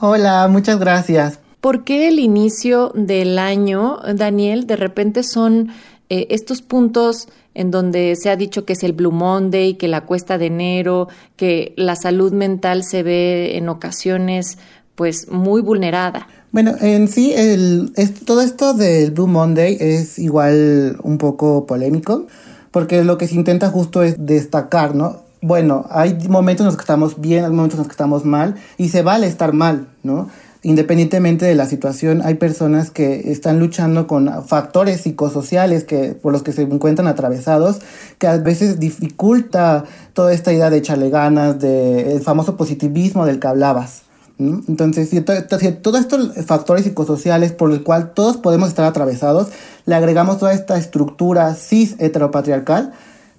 Hola, 0.00 0.48
muchas 0.48 0.80
gracias. 0.80 1.38
¿Por 1.60 1.84
qué 1.84 2.08
el 2.08 2.18
inicio 2.18 2.90
del 2.96 3.38
año, 3.38 3.98
Daniel, 4.16 4.66
de 4.66 4.74
repente 4.74 5.22
son 5.22 5.70
eh, 6.10 6.26
estos 6.30 6.62
puntos 6.62 7.28
en 7.54 7.70
donde 7.70 8.16
se 8.16 8.30
ha 8.30 8.36
dicho 8.36 8.64
que 8.64 8.74
es 8.74 8.82
el 8.82 8.92
Blue 8.92 9.12
Monday, 9.12 9.74
que 9.74 9.88
la 9.88 10.02
cuesta 10.02 10.38
de 10.38 10.46
enero, 10.46 11.08
que 11.36 11.72
la 11.76 11.96
salud 11.96 12.32
mental 12.32 12.84
se 12.84 13.02
ve 13.02 13.56
en 13.56 13.68
ocasiones 13.68 14.58
pues 14.94 15.28
muy 15.28 15.60
vulnerada. 15.60 16.28
Bueno, 16.52 16.74
en 16.80 17.08
sí, 17.08 17.32
el, 17.34 17.92
todo 18.24 18.40
esto 18.40 18.74
del 18.74 19.10
Blue 19.10 19.26
Monday 19.26 19.76
es 19.80 20.18
igual 20.18 20.98
un 21.02 21.18
poco 21.18 21.66
polémico, 21.66 22.26
porque 22.70 23.02
lo 23.02 23.18
que 23.18 23.26
se 23.26 23.34
intenta 23.34 23.70
justo 23.70 24.02
es 24.02 24.24
destacar, 24.24 24.94
¿no? 24.94 25.24
Bueno, 25.40 25.86
hay 25.90 26.16
momentos 26.28 26.64
en 26.64 26.66
los 26.66 26.76
que 26.76 26.82
estamos 26.82 27.20
bien, 27.20 27.44
hay 27.44 27.50
momentos 27.50 27.74
en 27.74 27.80
los 27.80 27.88
que 27.88 27.92
estamos 27.92 28.24
mal, 28.24 28.54
y 28.78 28.88
se 28.88 29.02
vale 29.02 29.26
estar 29.26 29.52
mal, 29.52 29.88
¿no? 30.02 30.28
Independientemente 30.64 31.44
de 31.44 31.54
la 31.54 31.66
situación, 31.66 32.22
hay 32.24 32.34
personas 32.34 32.90
que 32.90 33.30
están 33.30 33.60
luchando 33.60 34.06
con 34.06 34.44
factores 34.46 35.02
psicosociales 35.02 35.84
que, 35.84 36.12
por 36.14 36.32
los 36.32 36.42
que 36.42 36.52
se 36.52 36.62
encuentran 36.62 37.06
atravesados, 37.06 37.80
que 38.18 38.26
a 38.26 38.38
veces 38.38 38.80
dificulta 38.80 39.84
toda 40.14 40.32
esta 40.32 40.52
idea 40.52 40.70
de 40.70 40.78
echarle 40.78 41.10
ganas, 41.10 41.60
del 41.60 42.20
famoso 42.22 42.56
positivismo 42.56 43.26
del 43.26 43.38
que 43.38 43.46
hablabas. 43.46 44.02
Entonces, 44.38 45.10
si, 45.10 45.20
todos 45.20 46.00
estos 46.00 46.34
factores 46.46 46.84
psicosociales 46.84 47.52
por 47.52 47.68
los 47.68 47.80
cuales 47.80 48.14
todos 48.14 48.38
podemos 48.38 48.68
estar 48.68 48.84
atravesados, 48.84 49.48
le 49.86 49.94
agregamos 49.94 50.38
toda 50.38 50.52
esta 50.54 50.76
estructura 50.76 51.54
cis 51.54 51.94
heteropatriarcal, 51.98 52.92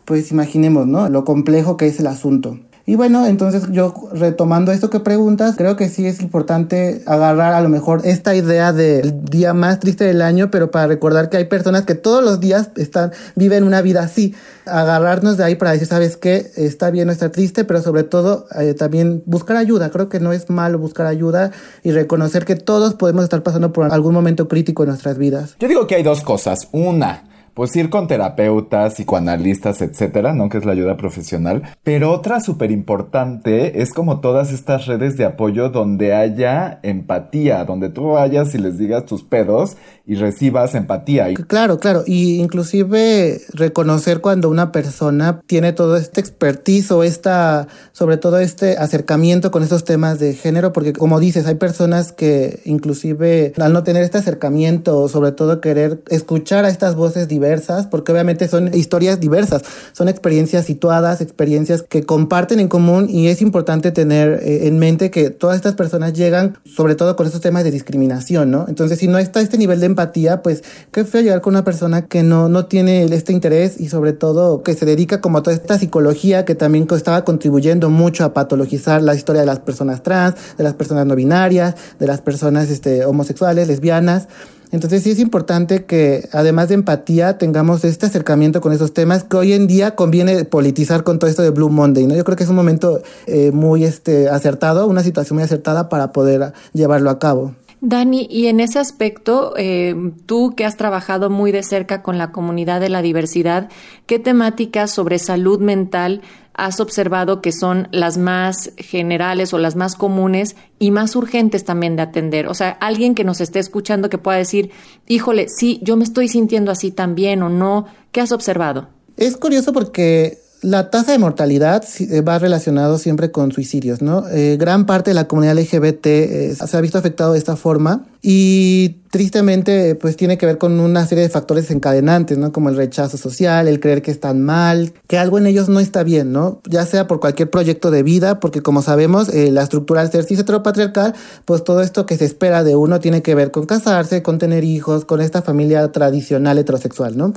pues 0.05 0.31
imaginemos, 0.31 0.87
¿no? 0.87 1.09
Lo 1.09 1.25
complejo 1.25 1.75
que 1.75 1.87
es 1.87 1.99
el 1.99 2.07
asunto. 2.07 2.59
Y 2.87 2.95
bueno, 2.95 3.25
entonces 3.25 3.63
yo 3.71 3.95
retomando 4.13 4.71
esto 4.71 4.91
que 4.91 4.99
preguntas, 4.99 5.55
creo 5.57 5.75
que 5.75 5.89
sí 5.89 6.05
es 6.05 6.21
importante 6.21 7.01
agarrar 7.07 7.55
a 7.55 7.61
lo 7.61 7.67
mejor 7.67 8.01
esta 8.03 8.35
idea 8.35 8.73
del 8.73 9.25
día 9.25 9.55
más 9.55 9.79
triste 9.79 10.03
del 10.03 10.21
año, 10.21 10.51
pero 10.51 10.69
para 10.69 10.85
recordar 10.85 11.29
que 11.29 11.37
hay 11.37 11.45
personas 11.45 11.85
que 11.85 11.95
todos 11.95 12.23
los 12.23 12.39
días 12.39 12.69
están, 12.75 13.11
viven 13.35 13.63
una 13.63 13.81
vida 13.81 14.03
así. 14.03 14.35
Agarrarnos 14.67 15.35
de 15.35 15.43
ahí 15.43 15.55
para 15.55 15.71
decir, 15.71 15.87
¿sabes 15.87 16.15
qué? 16.15 16.51
Está 16.57 16.91
bien 16.91 17.07
no 17.07 17.13
estar 17.13 17.31
triste, 17.31 17.63
pero 17.63 17.81
sobre 17.81 18.03
todo 18.03 18.45
eh, 18.59 18.75
también 18.75 19.23
buscar 19.25 19.57
ayuda. 19.57 19.89
Creo 19.89 20.07
que 20.07 20.19
no 20.19 20.31
es 20.31 20.51
malo 20.51 20.77
buscar 20.77 21.07
ayuda 21.07 21.51
y 21.81 21.89
reconocer 21.89 22.45
que 22.45 22.55
todos 22.55 22.93
podemos 22.93 23.23
estar 23.23 23.41
pasando 23.41 23.73
por 23.73 23.91
algún 23.91 24.13
momento 24.13 24.47
crítico 24.47 24.83
en 24.83 24.89
nuestras 24.89 25.17
vidas. 25.17 25.55
Yo 25.59 25.67
digo 25.67 25.87
que 25.87 25.95
hay 25.95 26.03
dos 26.03 26.21
cosas. 26.21 26.67
Una, 26.71 27.23
pues 27.55 27.75
ir 27.75 27.89
con 27.89 28.07
terapeutas, 28.07 28.93
psicoanalistas, 28.95 29.81
etcétera, 29.81 30.33
¿no? 30.33 30.49
Que 30.49 30.59
es 30.59 30.65
la 30.65 30.73
ayuda 30.73 30.97
profesional. 30.97 31.63
Pero 31.83 32.11
otra 32.11 32.41
súper 32.41 32.69
importante 32.69 33.81
es 33.81 33.93
como 33.93 34.19
todas 34.19 34.51
estas 34.51 34.85
redes 34.85 35.17
de 35.17 35.25
apoyo 35.25 35.69
donde 35.69 36.13
haya 36.13 36.79
empatía, 36.83 37.63
donde 37.63 37.89
tú 37.89 38.09
vayas 38.09 38.53
y 38.53 38.57
les 38.57 38.77
digas 38.77 39.05
tus 39.05 39.23
pedos 39.23 39.77
y 40.05 40.15
recibas 40.15 40.75
empatía. 40.75 41.33
Claro, 41.47 41.79
claro. 41.79 42.03
Y 42.05 42.41
inclusive 42.41 43.41
reconocer 43.53 44.21
cuando 44.21 44.49
una 44.49 44.71
persona 44.71 45.39
tiene 45.47 45.71
todo 45.71 45.95
este 45.95 46.19
expertise 46.19 46.91
o 46.91 47.03
esta, 47.03 47.67
sobre 47.93 48.17
todo 48.17 48.37
este 48.39 48.77
acercamiento 48.77 49.49
con 49.49 49.63
estos 49.63 49.85
temas 49.85 50.19
de 50.19 50.33
género, 50.33 50.73
porque 50.73 50.91
como 50.91 51.19
dices, 51.21 51.47
hay 51.47 51.55
personas 51.55 52.11
que 52.11 52.59
inclusive 52.65 53.53
al 53.59 53.71
no 53.71 53.83
tener 53.83 54.03
este 54.03 54.17
acercamiento, 54.17 55.07
sobre 55.07 55.31
todo 55.31 55.61
querer 55.61 56.03
escuchar 56.09 56.65
a 56.65 56.69
estas 56.69 56.95
voces 56.95 57.27
diversas, 57.27 57.44
porque 57.87 58.11
obviamente 58.11 58.47
son 58.47 58.73
historias 58.73 59.19
diversas, 59.19 59.63
son 59.93 60.09
experiencias 60.09 60.65
situadas, 60.65 61.21
experiencias 61.21 61.83
que 61.83 62.03
comparten 62.03 62.59
en 62.59 62.67
común 62.67 63.07
y 63.09 63.27
es 63.27 63.41
importante 63.41 63.91
tener 63.91 64.41
eh, 64.43 64.67
en 64.67 64.79
mente 64.79 65.11
que 65.11 65.29
todas 65.29 65.55
estas 65.55 65.75
personas 65.75 66.13
llegan 66.13 66.57
sobre 66.63 66.95
todo 66.95 67.15
con 67.15 67.25
estos 67.25 67.41
temas 67.41 67.63
de 67.63 67.71
discriminación, 67.71 68.51
¿no? 68.51 68.65
Entonces, 68.67 68.99
si 68.99 69.07
no 69.07 69.17
está 69.17 69.41
este 69.41 69.57
nivel 69.57 69.79
de 69.79 69.85
empatía, 69.85 70.41
pues 70.41 70.63
qué 70.91 71.05
feo 71.05 71.21
llegar 71.21 71.41
con 71.41 71.53
una 71.53 71.63
persona 71.63 72.07
que 72.07 72.23
no, 72.23 72.49
no 72.49 72.65
tiene 72.65 73.03
este 73.03 73.31
interés 73.31 73.79
y 73.79 73.89
sobre 73.89 74.13
todo 74.13 74.63
que 74.63 74.73
se 74.73 74.85
dedica 74.85 75.21
como 75.21 75.37
a 75.37 75.43
toda 75.43 75.55
esta 75.55 75.77
psicología 75.77 76.45
que 76.45 76.55
también 76.55 76.87
estaba 76.95 77.25
contribuyendo 77.25 77.89
mucho 77.89 78.23
a 78.23 78.33
patologizar 78.33 79.01
la 79.01 79.15
historia 79.15 79.41
de 79.41 79.47
las 79.47 79.59
personas 79.59 80.03
trans, 80.03 80.35
de 80.57 80.63
las 80.63 80.73
personas 80.73 81.05
no 81.05 81.15
binarias, 81.15 81.75
de 81.99 82.07
las 82.07 82.21
personas 82.21 82.69
este, 82.69 83.05
homosexuales, 83.05 83.67
lesbianas. 83.67 84.27
Entonces 84.71 85.03
sí 85.03 85.11
es 85.11 85.19
importante 85.19 85.85
que 85.85 86.27
además 86.31 86.69
de 86.69 86.75
empatía 86.75 87.37
tengamos 87.37 87.83
este 87.83 88.05
acercamiento 88.05 88.61
con 88.61 88.73
esos 88.73 88.93
temas 88.93 89.23
que 89.23 89.37
hoy 89.37 89.53
en 89.53 89.67
día 89.67 89.95
conviene 89.95 90.45
politizar 90.45 91.03
con 91.03 91.19
todo 91.19 91.29
esto 91.29 91.41
de 91.41 91.51
Blue 91.51 91.69
Monday, 91.69 92.07
¿no? 92.07 92.15
Yo 92.15 92.23
creo 92.23 92.35
que 92.35 92.43
es 92.43 92.49
un 92.49 92.55
momento 92.55 93.01
eh, 93.27 93.51
muy 93.51 93.83
este, 93.83 94.29
acertado, 94.29 94.87
una 94.87 95.03
situación 95.03 95.35
muy 95.35 95.43
acertada 95.43 95.89
para 95.89 96.11
poder 96.11 96.53
llevarlo 96.73 97.09
a 97.09 97.19
cabo. 97.19 97.53
Dani, 97.87 98.27
y 98.31 98.47
en 98.47 98.59
ese 98.59 98.79
aspecto, 98.79 99.53
eh, 99.57 99.95
tú 100.25 100.55
que 100.55 100.65
has 100.65 100.75
trabajado 100.75 101.29
muy 101.29 101.51
de 101.51 101.61
cerca 101.61 102.01
con 102.01 102.17
la 102.17 102.31
comunidad 102.31 102.81
de 102.81 102.89
la 102.89 103.03
diversidad, 103.03 103.69
¿qué 104.07 104.17
temáticas 104.17 104.89
sobre 104.89 105.19
salud 105.19 105.59
mental 105.59 106.21
has 106.55 106.79
observado 106.79 107.41
que 107.41 107.51
son 107.51 107.87
las 107.91 108.17
más 108.17 108.71
generales 108.77 109.53
o 109.53 109.59
las 109.59 109.75
más 109.75 109.95
comunes 109.95 110.55
y 110.79 110.89
más 110.89 111.15
urgentes 111.15 111.63
también 111.63 111.95
de 111.95 112.01
atender? 112.01 112.47
O 112.47 112.55
sea, 112.55 112.71
alguien 112.71 113.13
que 113.13 113.23
nos 113.23 113.39
esté 113.39 113.59
escuchando 113.59 114.09
que 114.09 114.17
pueda 114.17 114.39
decir, 114.39 114.71
híjole, 115.07 115.47
sí, 115.47 115.79
yo 115.83 115.95
me 115.95 116.05
estoy 116.05 116.27
sintiendo 116.27 116.71
así 116.71 116.89
también 116.89 117.43
o 117.43 117.49
no, 117.49 117.85
¿qué 118.11 118.19
has 118.19 118.31
observado? 118.31 118.89
Es 119.15 119.37
curioso 119.37 119.73
porque 119.73 120.39
la 120.65 120.89
tasa 120.89 121.11
de 121.11 121.19
mortalidad 121.19 121.85
eh, 121.99 122.21
va 122.21 122.39
relacionado 122.39 122.97
siempre 122.97 123.29
con 123.29 123.51
suicidios, 123.51 124.01
¿no? 124.01 124.27
Eh, 124.29 124.57
gran 124.59 124.87
parte 124.87 125.11
de 125.11 125.13
la 125.13 125.27
comunidad 125.27 125.55
LGBT 125.59 126.05
eh, 126.07 126.55
se 126.55 126.75
ha 126.75 126.81
visto 126.81 126.97
afectado 126.97 127.33
de 127.33 127.37
esta 127.37 127.55
forma 127.55 128.05
y 128.23 128.95
tristemente 129.11 129.93
pues 129.93 130.17
tiene 130.17 130.39
que 130.39 130.47
ver 130.47 130.57
con 130.57 130.79
una 130.79 131.05
serie 131.05 131.23
de 131.23 131.29
factores 131.29 131.69
encadenantes, 131.69 132.39
¿no? 132.39 132.51
Como 132.51 132.69
el 132.69 132.77
rechazo 132.77 133.15
social, 133.15 133.67
el 133.67 133.79
creer 133.79 134.01
que 134.01 134.09
están 134.09 134.41
mal, 134.41 134.93
que 135.07 135.19
algo 135.19 135.37
en 135.37 135.45
ellos 135.45 135.69
no 135.69 135.79
está 135.79 136.01
bien, 136.01 136.31
¿no? 136.31 136.61
Ya 136.67 136.87
sea 136.87 137.05
por 137.05 137.19
cualquier 137.19 137.51
proyecto 137.51 137.91
de 137.91 138.01
vida, 138.01 138.39
porque 138.39 138.63
como 138.63 138.81
sabemos, 138.81 139.31
la 139.31 139.61
estructura 139.61 140.01
al 140.01 140.11
ser 140.11 140.23
cis 140.23 140.39
heteropatriarcal, 140.39 141.13
pues 141.45 141.63
todo 141.63 141.81
esto 141.81 142.07
que 142.07 142.17
se 142.17 142.25
espera 142.25 142.63
de 142.63 142.75
uno 142.75 142.99
tiene 142.99 143.21
que 143.21 143.35
ver 143.35 143.51
con 143.51 143.67
casarse, 143.67 144.23
con 144.23 144.39
tener 144.39 144.63
hijos, 144.63 145.05
con 145.05 145.21
esta 145.21 145.43
familia 145.43 145.91
tradicional 145.91 146.57
heterosexual, 146.57 147.15
¿no? 147.15 147.33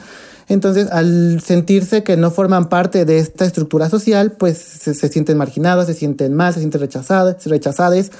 Entonces, 0.49 0.91
al 0.91 1.41
sentirse 1.45 2.03
que 2.03 2.17
no 2.17 2.31
forman 2.31 2.69
parte 2.69 3.05
de 3.05 3.19
esta 3.19 3.45
estructura 3.45 3.91
social, 3.91 4.33
pues 4.33 4.59
se, 4.59 4.95
sienten 4.95 5.37
marginados, 5.37 5.87
se 5.87 5.95
sienten 5.95 6.35
mal, 6.35 6.55
se 6.55 6.61
sienten 6.61 6.81
rechazados, 6.81 7.45
rechazadas. 7.45 8.11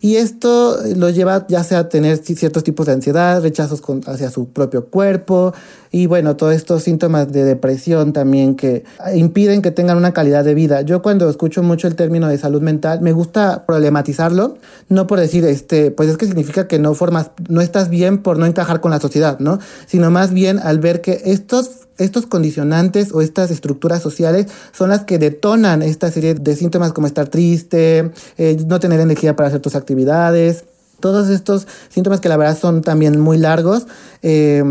Y 0.00 0.16
esto 0.16 0.78
lo 0.96 1.10
lleva 1.10 1.46
ya 1.48 1.64
sea 1.64 1.80
a 1.80 1.88
tener 1.88 2.18
ciertos 2.18 2.64
tipos 2.64 2.86
de 2.86 2.92
ansiedad, 2.92 3.42
rechazos 3.42 3.82
hacia 4.06 4.30
su 4.30 4.48
propio 4.48 4.86
cuerpo 4.86 5.52
y 5.90 6.06
bueno, 6.06 6.36
todos 6.36 6.54
estos 6.54 6.82
síntomas 6.82 7.32
de 7.32 7.44
depresión 7.44 8.12
también 8.12 8.54
que 8.54 8.84
impiden 9.14 9.62
que 9.62 9.70
tengan 9.70 9.96
una 9.96 10.12
calidad 10.12 10.44
de 10.44 10.54
vida. 10.54 10.82
Yo 10.82 11.02
cuando 11.02 11.28
escucho 11.28 11.62
mucho 11.62 11.88
el 11.88 11.96
término 11.96 12.28
de 12.28 12.38
salud 12.38 12.60
mental, 12.60 13.00
me 13.00 13.12
gusta 13.12 13.64
problematizarlo, 13.66 14.58
no 14.88 15.06
por 15.06 15.18
decir, 15.18 15.44
este, 15.44 15.90
pues 15.90 16.08
es 16.10 16.16
que 16.16 16.26
significa 16.26 16.68
que 16.68 16.78
no 16.78 16.94
formas, 16.94 17.30
no 17.48 17.60
estás 17.60 17.88
bien 17.88 18.18
por 18.18 18.38
no 18.38 18.46
encajar 18.46 18.80
con 18.80 18.90
la 18.90 19.00
sociedad, 19.00 19.38
¿no? 19.38 19.58
Sino 19.86 20.10
más 20.10 20.32
bien 20.32 20.58
al 20.58 20.78
ver 20.78 21.00
que 21.00 21.22
estos 21.24 21.87
estos 21.98 22.26
condicionantes 22.26 23.12
o 23.12 23.20
estas 23.20 23.50
estructuras 23.50 24.02
sociales 24.02 24.46
son 24.72 24.90
las 24.90 25.04
que 25.04 25.18
detonan 25.18 25.82
esta 25.82 26.10
serie 26.10 26.34
de 26.34 26.56
síntomas 26.56 26.92
como 26.92 27.06
estar 27.06 27.28
triste, 27.28 28.10
eh, 28.38 28.56
no 28.66 28.80
tener 28.80 29.00
energía 29.00 29.36
para 29.36 29.48
hacer 29.48 29.60
tus 29.60 29.74
actividades, 29.74 30.64
todos 31.00 31.28
estos 31.28 31.66
síntomas 31.88 32.20
que 32.20 32.28
la 32.28 32.36
verdad 32.36 32.58
son 32.58 32.82
también 32.82 33.20
muy 33.20 33.38
largos, 33.38 33.86
eh, 34.22 34.62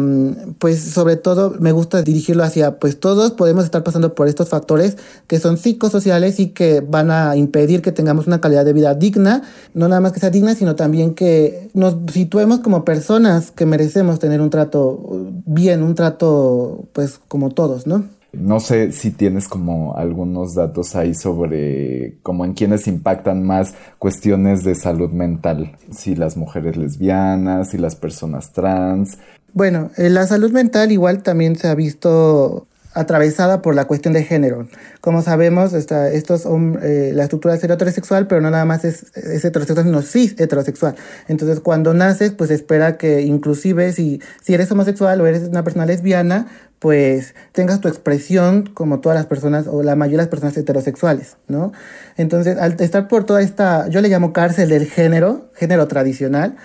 pues 0.60 0.82
sobre 0.82 1.16
todo 1.16 1.56
me 1.60 1.72
gusta 1.72 2.02
dirigirlo 2.02 2.44
hacia, 2.44 2.80
pues 2.80 3.00
todos 3.00 3.32
podemos 3.32 3.64
estar 3.66 3.84
pasando 3.84 4.14
por 4.16 4.28
estos 4.28 4.50
factores 4.50 4.98
que 5.28 5.40
son 5.40 5.58
psicosociales 5.58 6.40
y 6.40 6.48
que 6.50 6.82
van 6.82 7.12
a 7.12 7.36
impedir 7.36 7.82
que 7.82 7.92
tengamos 7.92 8.28
una 8.28 8.42
calidad 8.42 8.66
de 8.66 8.74
vida 8.74 8.94
digna, 8.94 9.44
no 9.74 9.88
nada 9.88 10.02
más 10.02 10.12
que 10.12 10.20
sea 10.20 10.30
digna, 10.30 10.56
sino 10.56 10.76
también 10.76 11.14
que 11.14 11.70
nos 11.74 11.96
situemos 12.12 12.60
como 12.60 12.84
personas 12.84 13.52
que 13.52 13.66
merecemos 13.66 14.20
tener 14.20 14.42
un 14.42 14.50
trato 14.50 15.28
bien, 15.46 15.84
un 15.84 15.96
trato 15.96 16.86
pues 16.94 17.20
como 17.28 17.52
todos, 17.52 17.88
¿no? 17.88 18.17
No 18.40 18.60
sé 18.60 18.92
si 18.92 19.12
tienes 19.12 19.48
como 19.48 19.98
algunos 19.98 20.54
datos 20.54 20.96
ahí 20.96 21.16
sobre 21.16 22.18
cómo 22.24 22.46
en 22.46 22.54
quienes 22.54 22.88
impactan 22.88 23.44
más 23.44 23.74
cuestiones 24.00 24.64
de 24.64 24.76
salud 24.76 25.12
mental, 25.12 25.76
si 25.92 26.16
las 26.16 26.38
mujeres 26.38 26.78
lesbianas, 26.78 27.72
si 27.72 27.78
las 27.78 27.96
personas 27.96 28.52
trans. 28.52 29.18
Bueno, 29.54 29.90
eh, 29.98 30.10
la 30.10 30.28
salud 30.28 30.52
mental 30.52 30.92
igual 30.92 31.24
también 31.24 31.56
se 31.56 31.68
ha 31.68 31.76
visto 31.76 32.68
atravesada 32.98 33.62
por 33.62 33.76
la 33.76 33.86
cuestión 33.86 34.14
de 34.14 34.24
género. 34.24 34.68
Como 35.02 35.22
sabemos, 35.22 35.74
esta, 35.74 36.10
estos 36.12 36.46
eh, 36.82 37.12
la 37.14 37.24
estructura 37.24 37.56
es 37.56 37.64
heterosexual, 37.64 38.28
pero 38.28 38.42
no 38.42 38.50
nada 38.50 38.66
más 38.66 38.86
es, 38.86 39.06
es, 39.16 39.46
heterosexual, 39.46 39.86
sino 39.86 40.02
cis 40.02 40.36
heterosexual. 40.40 40.96
Entonces, 41.28 41.60
cuando 41.60 41.94
naces, 41.94 42.32
pues 42.32 42.52
espera 42.52 42.98
que 42.98 43.22
inclusive 43.22 43.94
si, 43.94 44.22
si 44.42 44.54
eres 44.54 44.72
homosexual 44.72 45.22
o 45.22 45.28
eres 45.28 45.44
una 45.44 45.64
persona 45.64 45.86
lesbiana, 45.86 46.48
pues 46.80 47.34
tengas 47.54 47.82
tu 47.82 47.88
expresión 47.88 48.70
como 48.74 49.00
todas 49.00 49.16
las 49.16 49.26
personas 49.26 49.68
o 49.68 49.82
la 49.84 49.96
mayoría 49.96 50.18
de 50.18 50.24
las 50.24 50.30
personas 50.30 50.58
heterosexuales, 50.58 51.38
¿no? 51.48 51.72
Entonces, 52.18 52.58
al 52.58 52.80
estar 52.80 53.08
por 53.08 53.26
toda 53.26 53.42
esta, 53.42 53.88
yo 53.90 54.02
le 54.02 54.10
llamo 54.10 54.34
cárcel 54.34 54.70
del 54.70 54.86
género, 54.86 55.50
género 55.56 55.88
tradicional, 55.88 56.56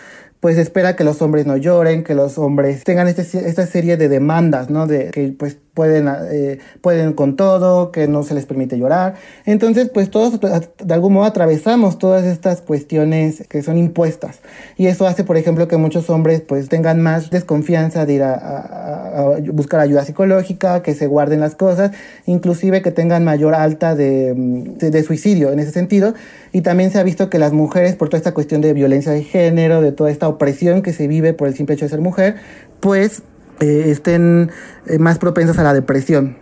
pues 0.42 0.58
espera 0.58 0.96
que 0.96 1.04
los 1.04 1.22
hombres 1.22 1.46
no 1.46 1.56
lloren, 1.56 2.02
que 2.02 2.16
los 2.16 2.36
hombres 2.36 2.82
tengan 2.82 3.06
este, 3.06 3.22
esta 3.22 3.64
serie 3.64 3.96
de 3.96 4.08
demandas, 4.08 4.70
¿no? 4.70 4.88
De 4.88 5.10
que 5.12 5.28
pues 5.38 5.56
pueden, 5.74 6.08
eh, 6.30 6.58
pueden 6.80 7.14
con 7.14 7.36
todo, 7.36 7.92
que 7.92 8.06
no 8.06 8.22
se 8.22 8.34
les 8.34 8.44
permite 8.44 8.78
llorar. 8.78 9.14
Entonces, 9.46 9.88
pues 9.88 10.10
todos 10.10 10.38
de 10.40 10.94
algún 10.94 11.14
modo 11.14 11.24
atravesamos 11.24 11.98
todas 11.98 12.24
estas 12.24 12.60
cuestiones 12.60 13.44
que 13.48 13.62
son 13.62 13.78
impuestas. 13.78 14.40
Y 14.76 14.86
eso 14.86 15.06
hace, 15.06 15.24
por 15.24 15.36
ejemplo, 15.36 15.68
que 15.68 15.78
muchos 15.78 16.10
hombres 16.10 16.42
pues 16.42 16.68
tengan 16.68 17.00
más 17.00 17.30
desconfianza 17.30 18.04
de 18.04 18.12
ir 18.12 18.22
a, 18.22 19.38
buscar 19.52 19.80
ayuda 19.80 20.04
psicológica, 20.04 20.82
que 20.82 20.94
se 20.94 21.06
guarden 21.06 21.40
las 21.40 21.54
cosas, 21.54 21.92
inclusive 22.26 22.82
que 22.82 22.90
tengan 22.90 23.24
mayor 23.24 23.54
alta 23.54 23.94
de, 23.94 24.34
de, 24.34 25.02
suicidio 25.02 25.52
en 25.52 25.58
ese 25.58 25.70
sentido. 25.70 26.14
Y 26.52 26.60
también 26.60 26.90
se 26.90 26.98
ha 26.98 27.02
visto 27.02 27.30
que 27.30 27.38
las 27.38 27.52
mujeres, 27.52 27.96
por 27.96 28.08
toda 28.08 28.18
esta 28.18 28.34
cuestión 28.34 28.60
de 28.60 28.74
violencia 28.74 29.12
de 29.12 29.22
género, 29.22 29.80
de 29.80 29.92
toda 29.92 30.10
esta 30.10 30.28
opresión 30.28 30.82
que 30.82 30.92
se 30.92 31.06
vive 31.06 31.32
por 31.32 31.48
el 31.48 31.54
simple 31.54 31.74
hecho 31.74 31.86
de 31.86 31.90
ser 31.90 32.00
mujer, 32.00 32.36
pues 32.80 33.22
eh, 33.62 33.90
estén 33.90 34.50
eh, 34.86 34.98
más 34.98 35.18
propensas 35.18 35.58
a 35.58 35.62
la 35.62 35.72
depresión. 35.72 36.36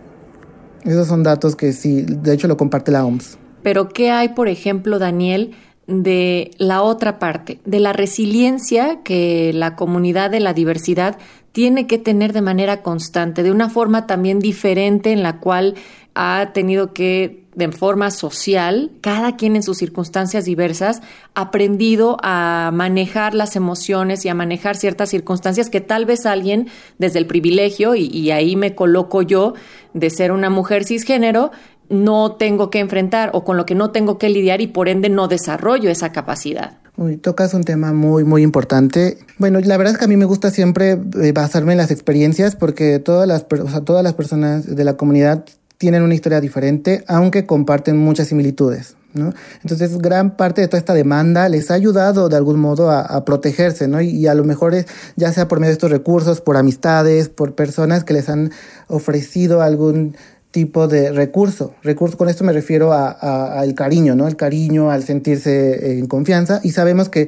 Esos 0.83 1.07
son 1.07 1.21
datos 1.21 1.55
que 1.55 1.73
sí, 1.73 2.03
de 2.07 2.33
hecho 2.33 2.47
lo 2.47 2.57
comparte 2.57 2.91
la 2.91 3.05
OMS. 3.05 3.37
Pero 3.61 3.89
¿qué 3.89 4.09
hay, 4.09 4.29
por 4.29 4.47
ejemplo, 4.47 4.97
Daniel, 4.97 5.51
de 5.87 6.51
la 6.57 6.83
otra 6.83 7.19
parte, 7.19 7.59
de 7.65 7.79
la 7.79 7.93
resiliencia 7.93 9.01
que 9.03 9.51
la 9.53 9.75
comunidad 9.75 10.29
de 10.29 10.39
la 10.39 10.53
diversidad 10.53 11.17
tiene 11.51 11.85
que 11.87 11.97
tener 11.97 12.33
de 12.33 12.41
manera 12.41 12.81
constante, 12.81 13.43
de 13.43 13.51
una 13.51 13.69
forma 13.69 14.07
también 14.07 14.39
diferente 14.39 15.11
en 15.11 15.23
la 15.23 15.39
cual 15.39 15.75
ha 16.13 16.51
tenido 16.53 16.93
que, 16.93 17.43
de 17.55 17.71
forma 17.71 18.11
social, 18.11 18.91
cada 19.01 19.35
quien 19.35 19.55
en 19.55 19.63
sus 19.63 19.77
circunstancias 19.77 20.45
diversas, 20.45 21.01
aprendido 21.35 22.17
a 22.21 22.71
manejar 22.73 23.33
las 23.33 23.55
emociones 23.55 24.23
y 24.25 24.29
a 24.29 24.33
manejar 24.33 24.77
ciertas 24.77 25.09
circunstancias 25.09 25.69
que 25.69 25.81
tal 25.81 26.05
vez 26.05 26.25
alguien 26.25 26.69
desde 26.97 27.19
el 27.19 27.27
privilegio, 27.27 27.95
y, 27.95 28.07
y 28.07 28.31
ahí 28.31 28.55
me 28.55 28.75
coloco 28.75 29.21
yo, 29.21 29.53
de 29.93 30.09
ser 30.09 30.31
una 30.31 30.49
mujer 30.49 30.85
cisgénero, 30.85 31.51
no 31.91 32.33
tengo 32.33 32.69
que 32.69 32.79
enfrentar 32.79 33.31
o 33.33 33.43
con 33.43 33.57
lo 33.57 33.65
que 33.65 33.75
no 33.75 33.91
tengo 33.91 34.17
que 34.17 34.29
lidiar 34.29 34.61
y 34.61 34.67
por 34.67 34.89
ende 34.89 35.09
no 35.09 35.27
desarrollo 35.27 35.89
esa 35.89 36.11
capacidad. 36.11 36.77
Uy, 36.97 37.17
tocas 37.17 37.53
un 37.53 37.63
tema 37.63 37.93
muy, 37.93 38.23
muy 38.23 38.43
importante. 38.43 39.17
Bueno, 39.37 39.59
la 39.59 39.77
verdad 39.77 39.93
es 39.93 39.99
que 39.99 40.05
a 40.05 40.07
mí 40.07 40.17
me 40.17 40.25
gusta 40.25 40.51
siempre 40.51 40.99
eh, 41.21 41.31
basarme 41.31 41.71
en 41.73 41.77
las 41.77 41.91
experiencias 41.91 42.55
porque 42.55 42.99
todas 42.99 43.27
las, 43.27 43.45
o 43.49 43.69
sea, 43.69 43.81
todas 43.81 44.03
las 44.03 44.13
personas 44.13 44.75
de 44.75 44.83
la 44.83 44.97
comunidad 44.97 45.45
tienen 45.77 46.03
una 46.03 46.13
historia 46.13 46.41
diferente, 46.41 47.03
aunque 47.07 47.45
comparten 47.45 47.97
muchas 47.97 48.27
similitudes. 48.27 48.95
¿no? 49.13 49.33
Entonces, 49.63 49.97
gran 49.97 50.37
parte 50.37 50.61
de 50.61 50.67
toda 50.67 50.79
esta 50.79 50.93
demanda 50.93 51.49
les 51.49 51.71
ha 51.71 51.73
ayudado 51.73 52.29
de 52.29 52.37
algún 52.37 52.59
modo 52.59 52.91
a, 52.91 53.25
protegerse, 53.25 53.87
¿no? 53.87 54.01
Y, 54.01 54.09
y, 54.09 54.27
a 54.27 54.33
lo 54.33 54.43
mejor 54.43 54.73
es, 54.73 54.85
ya 55.15 55.33
sea 55.33 55.47
por 55.47 55.59
medio 55.59 55.69
de 55.69 55.73
estos 55.73 55.91
recursos, 55.91 56.39
por 56.39 56.55
amistades, 56.55 57.29
por 57.29 57.55
personas 57.55 58.03
que 58.03 58.13
les 58.13 58.29
han 58.29 58.51
ofrecido 58.87 59.61
algún 59.61 60.15
tipo 60.51 60.87
de 60.87 61.11
recurso. 61.11 61.73
Recurso, 61.81 62.17
con 62.17 62.29
esto 62.29 62.43
me 62.43 62.53
refiero 62.53 62.93
al 62.93 63.73
cariño, 63.73 64.15
¿no? 64.15 64.27
El 64.27 64.35
cariño, 64.35 64.91
al 64.91 65.03
sentirse 65.03 65.97
en 65.97 66.07
confianza. 66.07 66.59
Y 66.63 66.71
sabemos 66.71 67.09
que 67.09 67.27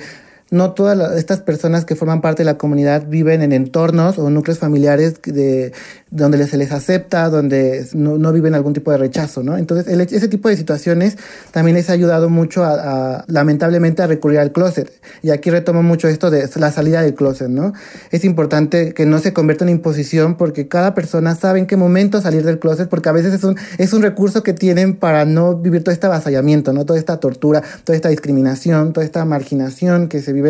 no 0.53 0.73
todas 0.73 1.17
estas 1.17 1.41
personas 1.41 1.83
que 1.83 1.95
forman 1.95 2.21
parte 2.21 2.43
de 2.43 2.45
la 2.45 2.59
comunidad 2.59 3.07
viven 3.07 3.41
en 3.41 3.53
entornos 3.53 4.19
o 4.19 4.29
núcleos 4.29 4.59
familiares 4.59 5.19
de, 5.23 5.73
donde 6.11 6.45
se 6.45 6.57
les 6.57 6.71
acepta, 6.71 7.27
donde 7.29 7.87
no, 7.93 8.19
no, 8.19 8.31
viven 8.31 8.53
algún 8.53 8.73
tipo 8.73 8.91
de 8.91 8.97
rechazo, 8.97 9.41
¿no? 9.41 9.57
Entonces, 9.57 9.91
el, 9.91 10.01
ese 10.01 10.27
tipo 10.27 10.49
de 10.49 10.55
situaciones 10.55 11.17
también 11.49 11.75
les 11.75 11.89
ha 11.89 11.93
ayudado 11.93 12.29
mucho 12.29 12.63
a, 12.63 13.25
lamentablemente, 13.27 14.03
a 14.03 14.07
recurrir 14.07 14.37
al 14.37 14.51
closet. 14.51 14.91
Y 15.23 15.31
aquí 15.31 15.49
retomo 15.49 15.81
mucho 15.81 16.07
esto 16.07 16.29
de 16.29 16.47
la 16.57 16.71
salida 16.71 17.01
del 17.01 17.15
closet, 17.15 17.49
¿no? 17.49 17.73
Es 18.11 18.23
importante 18.23 18.93
que 18.93 19.07
no 19.07 19.17
se 19.17 19.33
convierta 19.33 19.63
en 19.63 19.69
imposición 19.69 20.37
porque 20.37 20.67
cada 20.67 20.93
persona 20.93 21.33
sabe 21.33 21.57
en 21.57 21.65
qué 21.65 21.77
momento 21.77 22.21
salir 22.21 22.43
del 22.43 22.59
closet, 22.59 22.89
porque 22.89 23.09
a 23.09 23.13
veces 23.13 23.33
es 23.33 23.43
un, 23.43 23.57
es 23.79 23.91
un 23.91 24.03
recurso 24.03 24.43
que 24.43 24.53
tienen 24.53 24.97
para 24.97 25.25
no 25.25 25.55
vivir 25.55 25.83
todo 25.83 25.93
este 25.93 26.05
avasallamiento, 26.05 26.73
¿no? 26.73 26.85
Toda 26.85 26.99
esta 26.99 27.17
tortura, 27.19 27.63
toda 27.85 27.95
esta 27.95 28.09
discriminación, 28.09 28.93
toda 28.93 29.03
esta 29.03 29.25
marginación 29.25 30.09
que 30.09 30.21
se 30.21 30.31
vive 30.31 30.42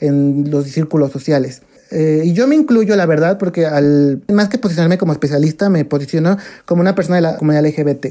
en 0.00 0.50
los 0.50 0.66
círculos 0.66 1.12
sociales. 1.12 1.62
Eh, 1.90 2.22
y 2.24 2.32
yo 2.32 2.48
me 2.48 2.56
incluyo, 2.56 2.96
la 2.96 3.06
verdad, 3.06 3.38
porque 3.38 3.66
al 3.66 4.22
más 4.32 4.48
que 4.48 4.58
posicionarme 4.58 4.98
como 4.98 5.12
especialista, 5.12 5.70
me 5.70 5.84
posiciono 5.84 6.36
como 6.64 6.80
una 6.80 6.94
persona 6.94 7.16
de 7.16 7.22
la 7.22 7.36
comunidad 7.36 7.64
LGBT. 7.64 8.06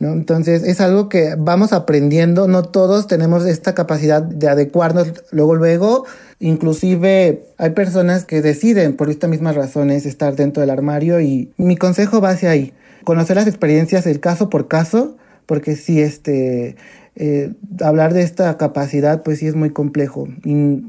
¿no? 0.00 0.12
Entonces 0.12 0.62
es 0.64 0.80
algo 0.80 1.08
que 1.08 1.36
vamos 1.38 1.72
aprendiendo, 1.72 2.48
no 2.48 2.62
todos 2.62 3.06
tenemos 3.06 3.46
esta 3.46 3.74
capacidad 3.74 4.22
de 4.22 4.48
adecuarnos 4.48 5.12
luego, 5.30 5.54
luego. 5.54 6.06
Inclusive 6.40 7.44
hay 7.58 7.70
personas 7.70 8.24
que 8.24 8.40
deciden 8.40 8.96
por 8.96 9.10
estas 9.10 9.30
mismas 9.30 9.54
razones 9.54 10.06
estar 10.06 10.34
dentro 10.34 10.62
del 10.62 10.70
armario 10.70 11.20
y 11.20 11.52
mi 11.56 11.76
consejo 11.76 12.20
va 12.20 12.30
hacia 12.30 12.50
ahí. 12.50 12.72
Conocer 13.04 13.36
las 13.36 13.46
experiencias, 13.46 14.06
el 14.06 14.20
caso 14.20 14.48
por 14.50 14.66
caso, 14.66 15.16
porque 15.46 15.76
si 15.76 16.00
este, 16.00 16.76
eh, 17.16 17.52
hablar 17.82 18.14
de 18.14 18.22
esta 18.22 18.56
capacidad, 18.56 19.22
pues 19.22 19.38
sí 19.38 19.46
es 19.46 19.54
muy 19.54 19.70
complejo. 19.70 20.28
Y 20.44 20.84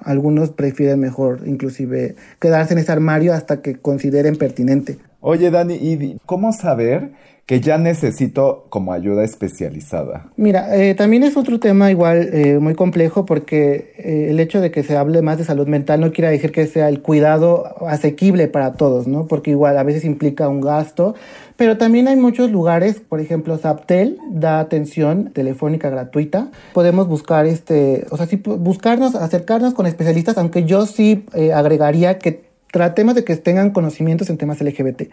algunos 0.00 0.50
prefieren 0.50 1.00
mejor 1.00 1.40
inclusive 1.46 2.16
quedarse 2.40 2.74
en 2.74 2.78
ese 2.78 2.92
armario 2.92 3.34
hasta 3.34 3.62
que 3.62 3.76
consideren 3.76 4.36
pertinente. 4.36 4.98
Oye, 5.20 5.50
Dani, 5.50 5.74
¿y 5.74 6.18
cómo 6.26 6.52
saber 6.52 7.10
que 7.46 7.60
ya 7.60 7.78
necesito 7.78 8.66
como 8.68 8.92
ayuda 8.92 9.24
especializada? 9.24 10.26
Mira, 10.36 10.76
eh, 10.76 10.94
también 10.94 11.22
es 11.22 11.36
otro 11.36 11.60
tema 11.60 11.92
igual 11.92 12.28
eh, 12.32 12.58
muy 12.58 12.74
complejo 12.74 13.24
porque 13.24 13.92
eh, 13.98 14.28
el 14.30 14.40
hecho 14.40 14.60
de 14.60 14.72
que 14.72 14.82
se 14.82 14.96
hable 14.96 15.22
más 15.22 15.38
de 15.38 15.44
salud 15.44 15.68
mental 15.68 16.00
no 16.00 16.12
quiere 16.12 16.30
decir 16.30 16.50
que 16.50 16.66
sea 16.66 16.88
el 16.88 17.02
cuidado 17.02 17.86
asequible 17.86 18.48
para 18.48 18.72
todos, 18.72 19.06
¿no? 19.06 19.26
Porque 19.28 19.52
igual 19.52 19.78
a 19.78 19.84
veces 19.84 20.04
implica 20.04 20.48
un 20.48 20.60
gasto, 20.60 21.14
pero 21.56 21.78
también 21.78 22.08
hay 22.08 22.16
muchos 22.16 22.50
lugares, 22.50 23.00
por 23.00 23.20
ejemplo, 23.20 23.56
Zaptel 23.58 24.18
da 24.30 24.60
atención 24.60 25.30
telefónica 25.32 25.90
gratuita. 25.90 26.48
Podemos 26.74 27.08
buscar 27.08 27.46
este, 27.46 28.06
o 28.10 28.16
sea, 28.16 28.26
sí, 28.26 28.36
buscarnos, 28.36 29.14
acercarnos 29.14 29.74
con 29.74 29.86
especialistas, 29.86 30.38
aunque 30.38 30.64
yo 30.64 30.86
sí 30.86 31.24
agregaría 31.52 32.18
que 32.18 32.46
tratemos 32.76 33.14
de 33.14 33.24
que 33.24 33.36
tengan 33.36 33.70
conocimientos 33.70 34.28
en 34.28 34.36
temas 34.36 34.60
LGBT, 34.60 35.04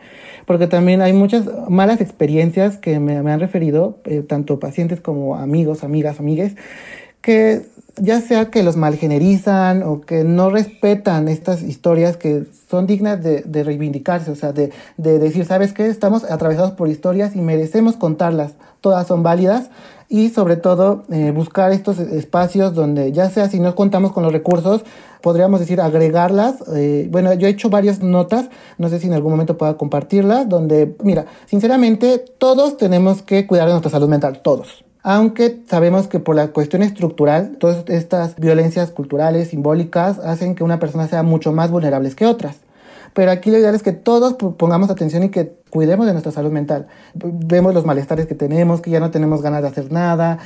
porque 0.46 0.68
también 0.68 1.02
hay 1.02 1.14
muchas 1.14 1.46
malas 1.70 2.02
experiencias 2.02 2.78
que 2.78 3.00
me, 3.00 3.22
me 3.24 3.32
han 3.32 3.40
referido, 3.40 4.00
eh, 4.04 4.22
tanto 4.22 4.60
pacientes 4.60 5.00
como 5.00 5.36
amigos, 5.38 5.84
amigas, 5.86 6.20
amigues, 6.20 6.56
que 7.22 7.62
ya 7.98 8.22
sea 8.22 8.50
que 8.50 8.64
los 8.64 8.76
malgenerizan 8.76 9.84
o 9.84 10.02
que 10.02 10.24
no 10.24 10.50
respetan 10.50 11.28
estas 11.28 11.62
historias 11.62 12.18
que 12.18 12.46
son 12.70 12.88
dignas 12.88 13.22
de, 13.22 13.64
reivindicarse, 13.64 14.32
o 14.32 14.36
sea, 14.36 14.52
de, 14.52 14.72
de, 14.98 15.20
decir, 15.20 15.46
¿sabes 15.46 15.74
qué? 15.74 15.88
Estamos 15.88 16.24
atravesados 16.24 16.72
por 16.72 16.90
historias 16.90 17.36
y 17.36 17.42
merecemos 17.42 17.96
contarlas, 17.96 18.54
todas 18.82 19.06
son 19.06 19.22
válidas 19.22 19.70
y 20.10 20.30
sobre 20.30 20.58
todo 20.58 21.04
eh, 21.12 21.32
buscar 21.32 21.72
estos 21.72 22.00
espacios 22.00 22.74
donde 22.74 23.12
ya 23.12 23.30
sea 23.30 23.48
si 23.50 23.60
no 23.60 23.76
contamos 23.76 24.12
con 24.12 24.24
los 24.24 24.32
recursos, 24.32 24.84
podríamos 25.22 25.60
decir 25.60 25.82
agregarlas. 25.82 26.64
Eh, 26.76 27.08
bueno, 27.12 27.34
yo 27.34 27.48
he 27.48 27.52
hecho 27.52 27.70
varias 27.70 28.02
notas, 28.02 28.50
no 28.78 28.90
sé 28.90 29.00
si 29.00 29.08
en 29.08 29.14
algún 29.14 29.32
momento 29.32 29.58
pueda 29.58 29.76
compartirlas, 29.76 30.50
donde, 30.50 30.96
mira, 31.04 31.26
sinceramente 31.46 32.20
todos 32.38 32.78
tenemos 32.78 33.22
que 33.22 33.48
cuidar 33.48 33.68
de 33.68 33.74
nuestra 33.74 33.92
salud 33.92 34.10
mental, 34.10 34.42
todos. 34.44 34.84
Aunque 35.04 35.62
sabemos 35.68 36.08
que 36.08 36.20
por 36.20 36.36
la 36.36 36.48
cuestión 36.48 36.82
estructural, 36.82 37.58
todas 37.60 37.84
estas 37.88 38.38
violencias 38.38 38.90
culturales, 38.92 39.50
simbólicas, 39.50 40.18
hacen 40.20 40.56
que 40.56 40.64
una 40.64 40.80
persona 40.80 41.08
sea 41.10 41.24
mucho 41.24 41.52
más 41.52 41.70
vulnerable 41.72 42.10
que 42.12 42.26
otras. 42.26 42.58
Pero 43.14 43.30
aquí 43.30 43.52
lo 43.52 43.58
ideal 43.58 43.76
es 43.76 43.84
que 43.84 43.92
todos 43.92 44.34
pongamos 44.34 44.90
atención 44.90 45.24
y 45.24 45.30
que 45.30 45.54
cuidemos 45.70 46.06
de 46.08 46.14
nuestra 46.14 46.32
salud 46.32 46.52
mental. 46.52 46.88
Vemos 47.14 47.74
los 47.74 47.86
malestares 47.86 48.28
que 48.28 48.34
tenemos, 48.34 48.82
que 48.82 48.92
ya 48.92 49.02
no 49.02 49.12
tenemos 49.12 49.42
ganas 49.42 49.62
de 49.62 49.68
hacer 49.68 49.92
nada, 49.92 50.40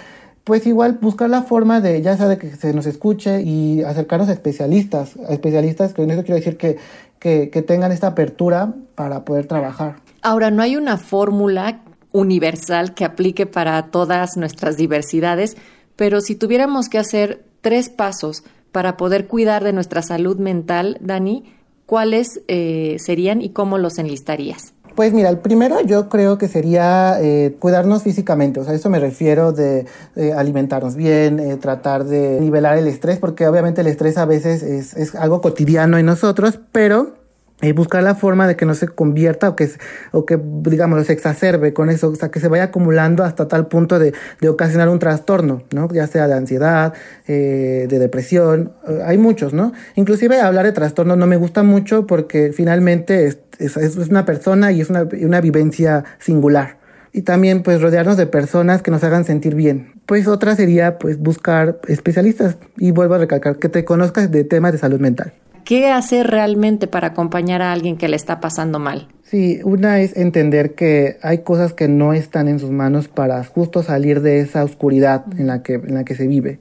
pues 0.44 0.66
igual 0.66 0.98
buscar 1.02 1.30
la 1.30 1.44
forma 1.44 1.80
de, 1.80 2.02
ya 2.02 2.18
sea 2.18 2.28
de 2.28 2.38
que 2.38 2.56
se 2.56 2.74
nos 2.74 2.86
escuche 2.86 3.42
y 3.42 3.84
acercarnos 3.84 4.28
a 4.30 4.34
especialistas, 4.34 5.16
a 5.30 5.34
especialistas, 5.34 5.94
que 5.94 6.02
en 6.02 6.12
eso 6.12 6.24
quiero 6.24 6.36
decir 6.36 6.58
que, 6.58 6.78
que, 7.20 7.50
que 7.50 7.62
tengan 7.62 7.92
esta 7.92 8.08
apertura 8.08 8.74
para 8.96 9.24
poder 9.24 9.46
trabajar. 9.46 9.98
Ahora, 10.22 10.50
no 10.50 10.64
hay 10.64 10.78
una 10.78 10.98
fórmula 10.98 11.82
universal 12.12 12.94
que 12.94 13.06
aplique 13.06 13.46
para 13.46 13.92
todas 13.92 14.38
nuestras 14.38 14.78
diversidades, 14.78 15.58
pero 15.96 16.22
si 16.22 16.36
tuviéramos 16.36 16.90
que 16.90 17.00
hacer 17.00 17.44
tres 17.62 17.90
pasos 17.90 18.44
para 18.72 18.98
poder 18.98 19.28
cuidar 19.28 19.64
de 19.64 19.74
nuestra 19.74 20.02
salud 20.02 20.38
mental, 20.38 20.98
Dani, 21.02 21.54
¿cuáles 21.86 22.42
eh, 22.48 22.98
serían 23.00 23.42
y 23.42 23.50
cómo 23.50 23.78
los 23.78 23.98
enlistarías? 23.98 24.74
Pues 24.98 25.14
mira, 25.14 25.30
el 25.30 25.38
primero 25.38 25.80
yo 25.82 26.10
creo 26.10 26.40
que 26.40 26.48
sería 26.48 27.22
eh, 27.22 27.56
cuidarnos 27.60 28.02
físicamente, 28.02 28.60
o 28.60 28.64
sea, 28.64 28.74
eso 28.74 28.90
me 28.90 28.98
refiero 28.98 29.52
de 29.52 29.86
eh, 30.16 30.34
alimentarnos 30.34 30.96
bien, 30.96 31.40
eh, 31.40 31.56
tratar 31.58 32.06
de 32.06 32.42
nivelar 32.42 32.80
el 32.80 32.88
estrés, 32.88 33.20
porque 33.20 33.48
obviamente 33.48 33.82
el 33.82 33.88
estrés 33.88 34.18
a 34.18 34.26
veces 34.26 34.64
es, 34.64 34.96
es 34.96 35.14
algo 35.14 35.40
cotidiano 35.40 36.00
en 36.00 36.08
nosotros, 36.08 36.60
pero 36.72 37.14
eh, 37.62 37.74
buscar 37.74 38.04
la 38.04 38.14
forma 38.14 38.48
de 38.48 38.56
que 38.56 38.68
no 38.68 38.76
se 38.76 38.88
convierta 38.88 39.50
o 39.50 39.56
que, 39.56 39.68
o 40.12 40.26
que 40.26 40.40
digamos, 40.62 41.04
se 41.08 41.14
exacerbe 41.14 41.74
con 41.74 41.90
eso, 41.90 42.10
o 42.10 42.16
sea, 42.16 42.30
que 42.30 42.40
se 42.40 42.48
vaya 42.50 42.66
acumulando 42.66 43.24
hasta 43.24 43.48
tal 43.48 43.68
punto 43.68 43.98
de, 43.98 44.14
de 44.40 44.50
ocasionar 44.50 44.90
un 44.90 45.00
trastorno, 45.00 45.64
¿no? 45.74 45.88
Ya 45.92 46.06
sea 46.06 46.28
de 46.28 46.36
ansiedad, 46.36 46.94
eh, 47.28 47.88
de 47.90 47.98
depresión, 47.98 48.74
eh, 48.88 49.02
hay 49.04 49.18
muchos, 49.18 49.54
¿no? 49.54 49.74
Inclusive 49.96 50.40
hablar 50.40 50.66
de 50.66 50.72
trastorno 50.72 51.16
no 51.16 51.26
me 51.26 51.36
gusta 51.38 51.64
mucho 51.64 52.06
porque 52.06 52.52
finalmente 52.54 53.26
es, 53.26 53.40
es, 53.58 53.76
es 53.76 54.08
una 54.08 54.24
persona 54.24 54.72
y 54.72 54.82
es 54.82 54.92
una, 54.92 55.08
una 55.20 55.42
vivencia 55.42 56.04
singular. 56.20 56.78
Y 57.12 57.24
también 57.24 57.64
pues 57.64 57.82
rodearnos 57.82 58.18
de 58.18 58.28
personas 58.28 58.84
que 58.84 58.92
nos 58.92 59.04
hagan 59.04 59.26
sentir 59.26 59.56
bien. 59.56 59.94
Pues 60.06 60.28
otra 60.28 60.56
sería 60.56 61.00
pues 61.00 61.18
buscar 61.18 61.80
especialistas 61.88 62.58
y 62.78 62.92
vuelvo 62.92 63.16
a 63.16 63.18
recalcar 63.18 63.58
que 63.58 63.70
te 63.70 63.84
conozcas 63.84 64.30
de 64.30 64.44
temas 64.44 64.74
de 64.74 64.78
salud 64.78 65.00
mental. 65.00 65.34
¿Qué 65.68 65.92
hacer 65.92 66.28
realmente 66.28 66.88
para 66.88 67.08
acompañar 67.08 67.62
a 67.62 67.74
alguien 67.74 67.98
que 67.98 68.08
le 68.08 68.16
está 68.16 68.40
pasando 68.40 68.80
mal? 68.80 69.10
Sí, 69.24 69.60
una 69.66 70.00
es 70.00 70.16
entender 70.16 70.76
que 70.76 71.18
hay 71.22 71.40
cosas 71.40 71.74
que 71.74 71.90
no 71.90 72.14
están 72.14 72.48
en 72.48 72.60
sus 72.60 72.72
manos 72.72 73.10
para 73.10 73.44
justo 73.44 73.84
salir 73.84 74.22
de 74.22 74.40
esa 74.40 74.64
oscuridad 74.64 75.26
en, 75.38 75.48
la 75.48 75.64
que, 75.64 75.74
en 75.74 75.96
la 75.96 76.06
que 76.06 76.16
se 76.16 76.26
vive. 76.26 76.60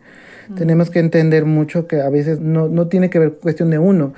Uh 0.49 0.55
-huh. 0.55 0.59
Tenemos 0.59 0.91
que 0.91 0.99
entender 0.99 1.45
mucho 1.45 1.87
que 1.87 2.01
a 2.01 2.09
veces 2.09 2.41
no, 2.41 2.69
no 2.69 2.89
tiene 2.89 3.09
que 3.09 3.21
ver 3.21 3.35
cuestión 3.35 3.71
de 3.71 3.79
uno. 3.79 4.13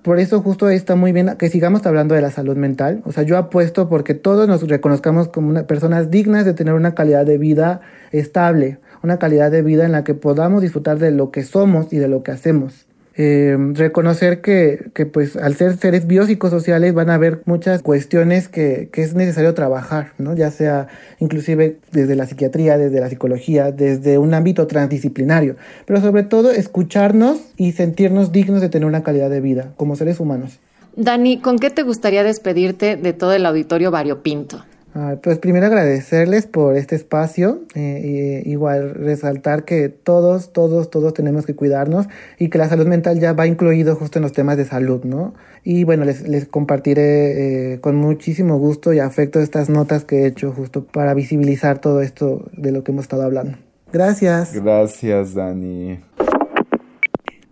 Por 0.00 0.18
eso 0.18 0.40
justo 0.40 0.70
está 0.70 0.96
muy 0.96 1.12
bien 1.12 1.36
que 1.38 1.50
sigamos 1.50 1.84
hablando 1.84 2.14
de 2.14 2.22
la 2.22 2.30
salud 2.30 2.56
mental. 2.56 3.02
O 3.04 3.12
sea, 3.12 3.24
yo 3.24 3.36
apuesto 3.36 3.90
porque 3.90 4.14
todos 4.14 4.48
nos 4.48 4.66
reconozcamos 4.66 5.28
como 5.28 5.50
una, 5.50 5.66
personas 5.66 6.10
dignas 6.10 6.46
de 6.46 6.54
tener 6.54 6.72
una 6.72 6.94
calidad 6.94 7.26
de 7.26 7.36
vida 7.36 7.82
estable. 8.10 8.78
una 9.02 9.18
calidad 9.18 9.50
de 9.50 9.60
vida 9.62 9.84
en 9.84 9.92
la 9.92 10.02
que 10.04 10.14
podamos 10.14 10.62
disfrutar 10.62 10.98
de 10.98 11.10
lo 11.10 11.30
que 11.30 11.42
somos 11.42 11.92
y 11.92 11.98
de 11.98 12.08
lo 12.08 12.22
que 12.22 12.32
hacemos. 12.32 12.86
Eh, 13.16 13.56
reconocer 13.74 14.40
que, 14.40 14.90
que, 14.94 15.04
pues 15.04 15.36
al 15.36 15.54
ser 15.56 15.76
seres 15.76 16.06
biopsicosociales 16.06 16.94
van 16.94 17.10
a 17.10 17.14
haber 17.14 17.42
muchas 17.44 17.82
cuestiones 17.82 18.48
que, 18.48 18.88
que, 18.92 19.02
es 19.02 19.14
necesario 19.14 19.52
trabajar, 19.52 20.12
¿no? 20.18 20.36
Ya 20.36 20.50
sea 20.52 20.86
inclusive 21.18 21.78
desde 21.90 22.14
la 22.14 22.26
psiquiatría, 22.26 22.78
desde 22.78 23.00
la 23.00 23.08
psicología, 23.08 23.72
desde 23.72 24.18
un 24.18 24.32
ámbito 24.32 24.68
transdisciplinario, 24.68 25.56
pero 25.86 26.00
sobre 26.00 26.22
todo 26.22 26.52
escucharnos 26.52 27.40
y 27.56 27.72
sentirnos 27.72 28.30
dignos 28.30 28.60
de 28.60 28.68
tener 28.68 28.86
una 28.86 29.02
calidad 29.02 29.28
de 29.28 29.40
vida 29.40 29.72
como 29.76 29.96
seres 29.96 30.20
humanos. 30.20 30.60
Dani, 30.96 31.40
¿con 31.40 31.58
qué 31.58 31.70
te 31.70 31.82
gustaría 31.82 32.22
despedirte 32.22 32.96
de 32.96 33.12
todo 33.12 33.32
el 33.32 33.44
auditorio 33.44 33.90
variopinto? 33.90 34.64
Ah, 34.92 35.16
pues 35.22 35.38
primero 35.38 35.66
agradecerles 35.66 36.46
por 36.46 36.76
este 36.76 36.96
espacio, 36.96 37.60
eh, 37.74 38.42
igual 38.44 38.94
resaltar 38.94 39.64
que 39.64 39.88
todos, 39.88 40.52
todos, 40.52 40.90
todos 40.90 41.14
tenemos 41.14 41.46
que 41.46 41.54
cuidarnos 41.54 42.06
y 42.38 42.48
que 42.48 42.58
la 42.58 42.68
salud 42.68 42.86
mental 42.86 43.20
ya 43.20 43.32
va 43.32 43.46
incluido 43.46 43.94
justo 43.94 44.18
en 44.18 44.24
los 44.24 44.32
temas 44.32 44.56
de 44.56 44.64
salud, 44.64 45.04
¿no? 45.04 45.32
Y 45.62 45.84
bueno, 45.84 46.04
les, 46.04 46.26
les 46.26 46.46
compartiré 46.46 47.74
eh, 47.74 47.80
con 47.80 47.96
muchísimo 47.96 48.58
gusto 48.58 48.92
y 48.92 48.98
afecto 48.98 49.38
estas 49.38 49.70
notas 49.70 50.04
que 50.04 50.22
he 50.22 50.26
hecho 50.26 50.50
justo 50.52 50.84
para 50.84 51.14
visibilizar 51.14 51.78
todo 51.78 52.02
esto 52.02 52.50
de 52.56 52.72
lo 52.72 52.82
que 52.82 52.90
hemos 52.90 53.04
estado 53.04 53.22
hablando. 53.22 53.58
Gracias. 53.92 54.54
Gracias, 54.54 55.34
Dani. 55.34 56.00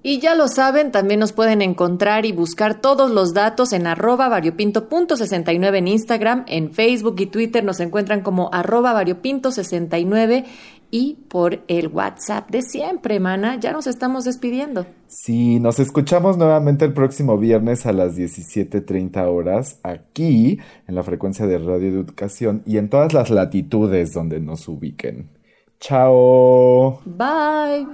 Y 0.08 0.20
ya 0.20 0.34
lo 0.34 0.48
saben, 0.48 0.90
también 0.90 1.20
nos 1.20 1.34
pueden 1.34 1.60
encontrar 1.60 2.24
y 2.24 2.32
buscar 2.32 2.80
todos 2.80 3.10
los 3.10 3.34
datos 3.34 3.74
en 3.74 3.86
arroba 3.86 4.30
variopinto.69 4.30 5.76
en 5.76 5.86
Instagram, 5.86 6.44
en 6.48 6.72
Facebook 6.72 7.16
y 7.18 7.26
Twitter 7.26 7.62
nos 7.62 7.78
encuentran 7.78 8.22
como 8.22 8.48
arroba 8.50 8.94
variopinto69 8.94 10.46
y 10.90 11.18
por 11.28 11.62
el 11.68 11.88
WhatsApp 11.88 12.48
de 12.48 12.62
siempre, 12.62 13.20
mana. 13.20 13.60
Ya 13.60 13.72
nos 13.72 13.86
estamos 13.86 14.24
despidiendo. 14.24 14.86
Sí, 15.08 15.60
nos 15.60 15.78
escuchamos 15.78 16.38
nuevamente 16.38 16.86
el 16.86 16.94
próximo 16.94 17.36
viernes 17.36 17.84
a 17.84 17.92
las 17.92 18.16
17.30 18.16 19.26
horas 19.26 19.78
aquí 19.82 20.58
en 20.86 20.94
la 20.94 21.02
frecuencia 21.02 21.46
de 21.46 21.58
Radio 21.58 21.90
Educación 21.90 22.62
y 22.64 22.78
en 22.78 22.88
todas 22.88 23.12
las 23.12 23.28
latitudes 23.28 24.14
donde 24.14 24.40
nos 24.40 24.68
ubiquen. 24.68 25.28
Chao. 25.80 27.02
Bye. 27.04 27.86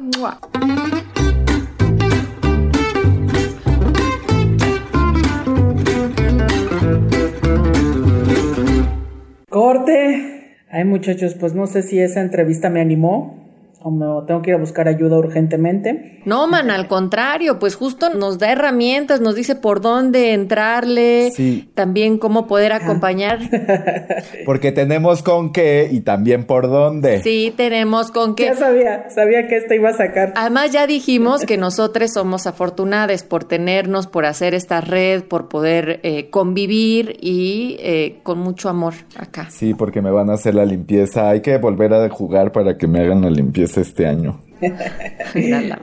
Muchachos, 10.84 11.34
pues 11.34 11.54
no 11.54 11.66
sé 11.66 11.82
si 11.82 11.98
esa 11.98 12.20
entrevista 12.20 12.70
me 12.70 12.80
animó 12.80 13.43
o 13.86 13.90
me 13.90 14.06
tengo 14.26 14.40
que 14.40 14.48
ir 14.50 14.56
a 14.56 14.58
buscar 14.58 14.88
ayuda 14.88 15.18
urgentemente. 15.18 16.22
No, 16.24 16.46
man, 16.46 16.70
al 16.70 16.88
contrario, 16.88 17.58
pues 17.58 17.76
justo 17.76 18.08
nos 18.14 18.38
da 18.38 18.50
herramientas, 18.50 19.20
nos 19.20 19.34
dice 19.34 19.56
por 19.56 19.82
dónde 19.82 20.32
entrarle, 20.32 21.30
Sí. 21.32 21.68
también 21.74 22.16
cómo 22.16 22.46
poder 22.46 22.72
acompañar. 22.72 23.40
Porque 24.46 24.72
tenemos 24.72 25.22
con 25.22 25.52
qué 25.52 25.86
y 25.92 26.00
también 26.00 26.44
por 26.44 26.68
dónde. 26.68 27.22
Sí, 27.22 27.52
tenemos 27.54 28.10
con 28.10 28.34
qué. 28.34 28.46
Ya 28.46 28.54
sabía, 28.54 29.10
sabía 29.10 29.48
que 29.48 29.58
esta 29.58 29.74
iba 29.74 29.90
a 29.90 29.92
sacar. 29.92 30.32
Además 30.34 30.70
ya 30.72 30.86
dijimos 30.86 31.44
que 31.44 31.58
nosotros 31.58 32.10
somos 32.10 32.46
afortunadas 32.46 33.22
por 33.22 33.44
tenernos, 33.44 34.06
por 34.06 34.24
hacer 34.24 34.54
esta 34.54 34.80
red, 34.80 35.24
por 35.24 35.48
poder 35.48 36.00
eh, 36.04 36.30
convivir 36.30 37.18
y 37.20 37.76
eh, 37.80 38.20
con 38.22 38.38
mucho 38.38 38.70
amor 38.70 38.94
acá. 39.18 39.48
Sí, 39.50 39.74
porque 39.74 40.00
me 40.00 40.10
van 40.10 40.30
a 40.30 40.34
hacer 40.34 40.54
la 40.54 40.64
limpieza. 40.64 41.28
Hay 41.28 41.42
que 41.42 41.58
volver 41.58 41.92
a 41.92 42.08
jugar 42.08 42.50
para 42.50 42.78
que 42.78 42.86
me 42.86 43.00
hagan 43.00 43.20
la 43.20 43.28
limpieza 43.28 43.73
este 43.76 44.06
año. 44.06 44.40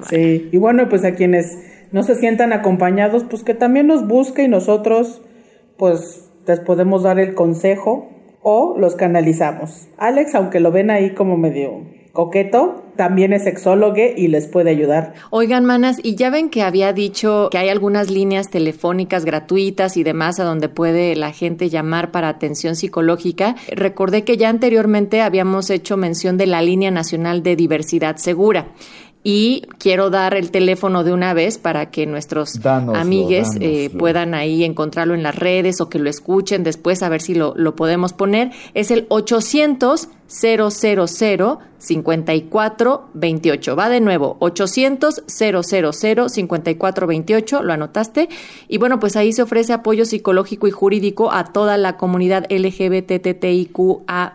Sí, 0.09 0.49
y 0.51 0.57
bueno, 0.57 0.89
pues 0.89 1.03
a 1.03 1.13
quienes 1.13 1.57
no 1.91 2.03
se 2.03 2.15
sientan 2.15 2.53
acompañados, 2.53 3.25
pues 3.25 3.43
que 3.43 3.53
también 3.53 3.87
nos 3.87 4.07
busque 4.07 4.43
y 4.43 4.47
nosotros, 4.47 5.21
pues 5.77 6.31
les 6.47 6.59
podemos 6.61 7.03
dar 7.03 7.19
el 7.19 7.35
consejo 7.35 8.09
o 8.41 8.75
los 8.79 8.95
canalizamos. 8.95 9.87
Alex, 9.97 10.33
aunque 10.35 10.59
lo 10.59 10.71
ven 10.71 10.89
ahí 10.89 11.11
como 11.11 11.37
medio 11.37 11.83
coqueto, 12.11 12.83
también 12.95 13.33
es 13.33 13.43
sexólogo 13.43 13.95
y 14.15 14.27
les 14.27 14.47
puede 14.47 14.69
ayudar. 14.69 15.13
Oigan, 15.29 15.65
manas, 15.65 15.99
y 16.03 16.15
ya 16.15 16.29
ven 16.29 16.49
que 16.49 16.61
había 16.61 16.93
dicho 16.93 17.47
que 17.51 17.57
hay 17.57 17.69
algunas 17.69 18.09
líneas 18.09 18.49
telefónicas 18.49 19.25
gratuitas 19.25 19.97
y 19.97 20.03
demás 20.03 20.39
a 20.39 20.43
donde 20.43 20.69
puede 20.69 21.15
la 21.15 21.31
gente 21.31 21.69
llamar 21.69 22.11
para 22.11 22.29
atención 22.29 22.75
psicológica. 22.75 23.55
Recordé 23.71 24.23
que 24.23 24.37
ya 24.37 24.49
anteriormente 24.49 25.21
habíamos 25.21 25.69
hecho 25.69 25.97
mención 25.97 26.37
de 26.37 26.47
la 26.47 26.61
línea 26.61 26.91
nacional 26.91 27.43
de 27.43 27.55
diversidad 27.55 28.17
segura. 28.17 28.67
Y 29.23 29.67
quiero 29.77 30.09
dar 30.09 30.33
el 30.33 30.49
teléfono 30.49 31.03
de 31.03 31.13
una 31.13 31.35
vez 31.35 31.59
para 31.59 31.91
que 31.91 32.07
nuestros 32.07 32.59
Dánoslo, 32.59 32.99
amigues 32.99 33.49
eh, 33.59 33.91
puedan 33.95 34.33
ahí 34.33 34.63
encontrarlo 34.63 35.13
en 35.13 35.21
las 35.21 35.35
redes 35.35 35.79
o 35.79 35.89
que 35.89 35.99
lo 35.99 36.09
escuchen 36.09 36.63
después 36.63 37.03
a 37.03 37.09
ver 37.09 37.21
si 37.21 37.35
lo, 37.35 37.53
lo 37.55 37.75
podemos 37.75 38.13
poner. 38.13 38.49
Es 38.73 38.89
el 38.89 39.05
800 39.09 40.09
000 40.31 41.59
5428. 41.77 43.75
Va 43.75 43.89
de 43.89 43.99
nuevo, 43.99 44.37
800 44.39 45.23
000 45.27 45.63
5428. 45.63 47.63
¿Lo 47.63 47.73
anotaste? 47.73 48.29
Y 48.67 48.77
bueno, 48.77 48.99
pues 48.99 49.15
ahí 49.15 49.33
se 49.33 49.41
ofrece 49.41 49.73
apoyo 49.73 50.05
psicológico 50.05 50.67
y 50.67 50.71
jurídico 50.71 51.31
a 51.31 51.45
toda 51.45 51.77
la 51.77 51.97
comunidad 51.97 52.45
LGBTTIQA 52.49 54.33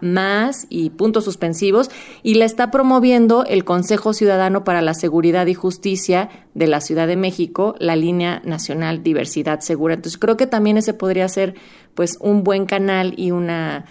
y 0.69 0.91
puntos 0.91 1.25
suspensivos. 1.25 1.91
Y 2.23 2.35
la 2.35 2.45
está 2.45 2.71
promoviendo 2.71 3.45
el 3.45 3.65
Consejo 3.65 4.13
Ciudadano 4.13 4.65
para 4.65 4.83
la 4.83 4.95
Seguridad 4.95 5.47
y 5.47 5.55
Justicia 5.55 6.29
de 6.55 6.67
la 6.67 6.81
Ciudad 6.81 7.07
de 7.07 7.17
México, 7.17 7.75
la 7.79 7.97
línea 7.97 8.43
nacional 8.45 9.03
Diversidad 9.03 9.61
Segura. 9.61 9.95
Entonces 9.95 10.19
creo 10.19 10.37
que 10.37 10.47
también 10.47 10.77
ese 10.77 10.95
podría 10.95 11.29
ser 11.29 11.55
pues 11.95 12.19
un 12.21 12.45
buen 12.45 12.67
canal 12.67 13.15
y 13.17 13.31
una, 13.31 13.87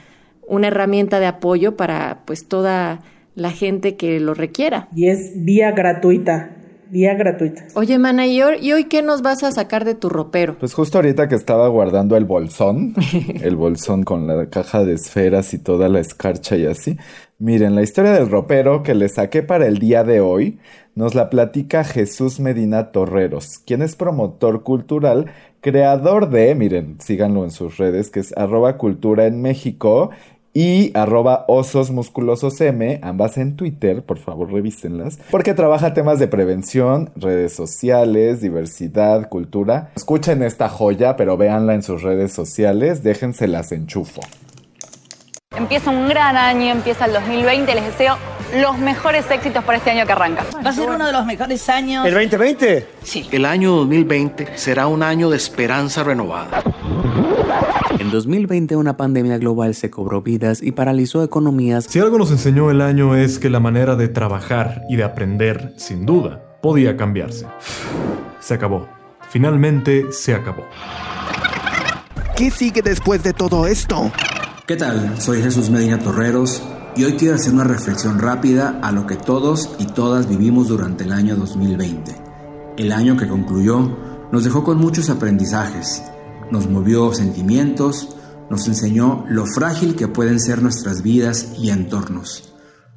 una 0.47 0.67
herramienta 0.67 1.19
de 1.19 1.27
apoyo 1.27 1.75
para 1.75 2.21
pues 2.25 2.47
toda 2.47 3.01
la 3.35 3.51
gente 3.51 3.95
que 3.95 4.19
lo 4.19 4.33
requiera. 4.33 4.87
Y 4.95 5.07
es 5.07 5.31
vía 5.35 5.71
gratuita, 5.71 6.55
vía 6.89 7.13
gratuita. 7.15 7.65
Oye, 7.75 7.97
mana, 7.99 8.27
¿y 8.27 8.41
hoy, 8.41 8.57
¿y 8.61 8.71
hoy 8.71 8.85
qué 8.85 9.01
nos 9.01 9.21
vas 9.21 9.43
a 9.43 9.51
sacar 9.51 9.85
de 9.85 9.95
tu 9.95 10.09
ropero? 10.09 10.57
Pues 10.57 10.73
justo 10.73 10.97
ahorita 10.97 11.27
que 11.27 11.35
estaba 11.35 11.67
guardando 11.67 12.15
el 12.15 12.25
bolsón, 12.25 12.93
el 13.41 13.55
bolsón 13.55 14.03
con 14.03 14.27
la 14.27 14.49
caja 14.49 14.83
de 14.83 14.93
esferas 14.93 15.53
y 15.53 15.59
toda 15.59 15.89
la 15.89 15.99
escarcha 15.99 16.55
y 16.55 16.65
así. 16.65 16.97
Miren, 17.37 17.75
la 17.75 17.83
historia 17.83 18.13
del 18.13 18.29
ropero 18.29 18.81
que 18.81 18.95
le 18.95 19.09
saqué 19.09 19.43
para 19.43 19.67
el 19.67 19.77
día 19.77 20.05
de 20.05 20.21
hoy 20.21 20.59
nos 20.95 21.13
la 21.13 21.29
platica 21.29 21.83
Jesús 21.83 22.39
Medina 22.39 22.93
Torreros, 22.93 23.59
quien 23.59 23.81
es 23.81 23.97
promotor 23.97 24.63
cultural, 24.63 25.25
creador 25.59 26.29
de, 26.29 26.55
miren, 26.55 27.01
síganlo 27.01 27.43
en 27.43 27.51
sus 27.51 27.77
redes, 27.77 28.09
que 28.09 28.21
es 28.21 28.37
arroba 28.37 28.77
cultura 28.77 29.25
en 29.25 29.41
México 29.41 30.11
y 30.55 30.91
arroba 30.97 31.43
osos 31.49 31.91
musculosos 31.91 32.59
M, 32.61 32.99
ambas 33.03 33.37
en 33.37 33.57
Twitter, 33.57 34.01
por 34.03 34.17
favor 34.17 34.51
revísenlas, 34.51 35.19
porque 35.29 35.53
trabaja 35.53 35.93
temas 35.93 36.17
de 36.17 36.29
prevención, 36.29 37.11
redes 37.17 37.53
sociales, 37.53 38.39
diversidad, 38.39 39.27
cultura. 39.27 39.91
Escuchen 39.97 40.41
esta 40.41 40.69
joya, 40.69 41.17
pero 41.17 41.35
véanla 41.35 41.75
en 41.75 41.83
sus 41.83 42.01
redes 42.01 42.31
sociales, 42.31 43.03
déjenselas 43.03 43.73
enchufo. 43.73 44.21
Empieza 45.57 45.91
un 45.91 46.07
gran 46.07 46.37
año, 46.37 46.71
empieza 46.71 47.05
el 47.05 47.13
2020, 47.13 47.75
les 47.75 47.85
deseo 47.85 48.17
los 48.61 48.77
mejores 48.77 49.29
éxitos 49.29 49.61
para 49.65 49.77
este 49.77 49.91
año 49.91 50.05
que 50.05 50.13
arranca. 50.13 50.45
Va 50.65 50.69
a 50.69 50.73
ser 50.73 50.89
uno 50.89 51.05
de 51.05 51.11
los 51.11 51.25
mejores 51.25 51.67
años. 51.67 52.05
¿El 52.05 52.13
2020? 52.13 52.87
Sí. 53.03 53.27
El 53.31 53.43
año 53.43 53.71
2020 53.75 54.57
será 54.57 54.87
un 54.87 55.03
año 55.03 55.29
de 55.29 55.37
esperanza 55.37 56.03
renovada. 56.03 56.63
En 57.99 58.11
2020 58.11 58.75
una 58.75 58.97
pandemia 58.97 59.37
global 59.37 59.73
se 59.73 59.89
cobró 59.89 60.21
vidas 60.21 60.61
y 60.61 60.71
paralizó 60.71 61.23
economías. 61.23 61.85
Si 61.85 61.99
algo 61.99 62.17
nos 62.17 62.31
enseñó 62.31 62.69
el 62.69 62.81
año 62.81 63.15
es 63.15 63.39
que 63.39 63.49
la 63.49 63.59
manera 63.59 63.95
de 63.95 64.07
trabajar 64.07 64.83
y 64.89 64.95
de 64.95 65.03
aprender, 65.03 65.73
sin 65.77 66.05
duda, 66.05 66.59
podía 66.61 66.97
cambiarse. 66.97 67.47
Se 68.39 68.53
acabó. 68.53 68.87
Finalmente 69.29 70.11
se 70.11 70.33
acabó. 70.33 70.63
¿Qué 72.35 72.51
sigue 72.51 72.81
después 72.81 73.23
de 73.23 73.33
todo 73.33 73.65
esto? 73.65 74.11
¿Qué 74.67 74.75
tal? 74.75 75.21
Soy 75.21 75.41
Jesús 75.41 75.69
Medina 75.69 75.99
Torreros 75.99 76.61
y 76.95 77.03
hoy 77.03 77.13
quiero 77.13 77.35
hacer 77.35 77.53
una 77.53 77.63
reflexión 77.63 78.19
rápida 78.19 78.79
a 78.81 78.91
lo 78.91 79.05
que 79.05 79.15
todos 79.15 79.75
y 79.79 79.85
todas 79.85 80.27
vivimos 80.27 80.67
durante 80.67 81.03
el 81.03 81.11
año 81.11 81.35
2020. 81.35 82.15
El 82.77 82.91
año 82.91 83.15
que 83.15 83.27
concluyó 83.27 83.97
nos 84.31 84.43
dejó 84.43 84.63
con 84.63 84.77
muchos 84.77 85.09
aprendizajes, 85.09 86.03
nos 86.51 86.69
movió 86.69 87.13
sentimientos, 87.13 88.15
nos 88.49 88.67
enseñó 88.67 89.25
lo 89.29 89.45
frágil 89.45 89.95
que 89.95 90.07
pueden 90.07 90.39
ser 90.39 90.61
nuestras 90.61 91.01
vidas 91.01 91.53
y 91.59 91.69
entornos. 91.69 92.53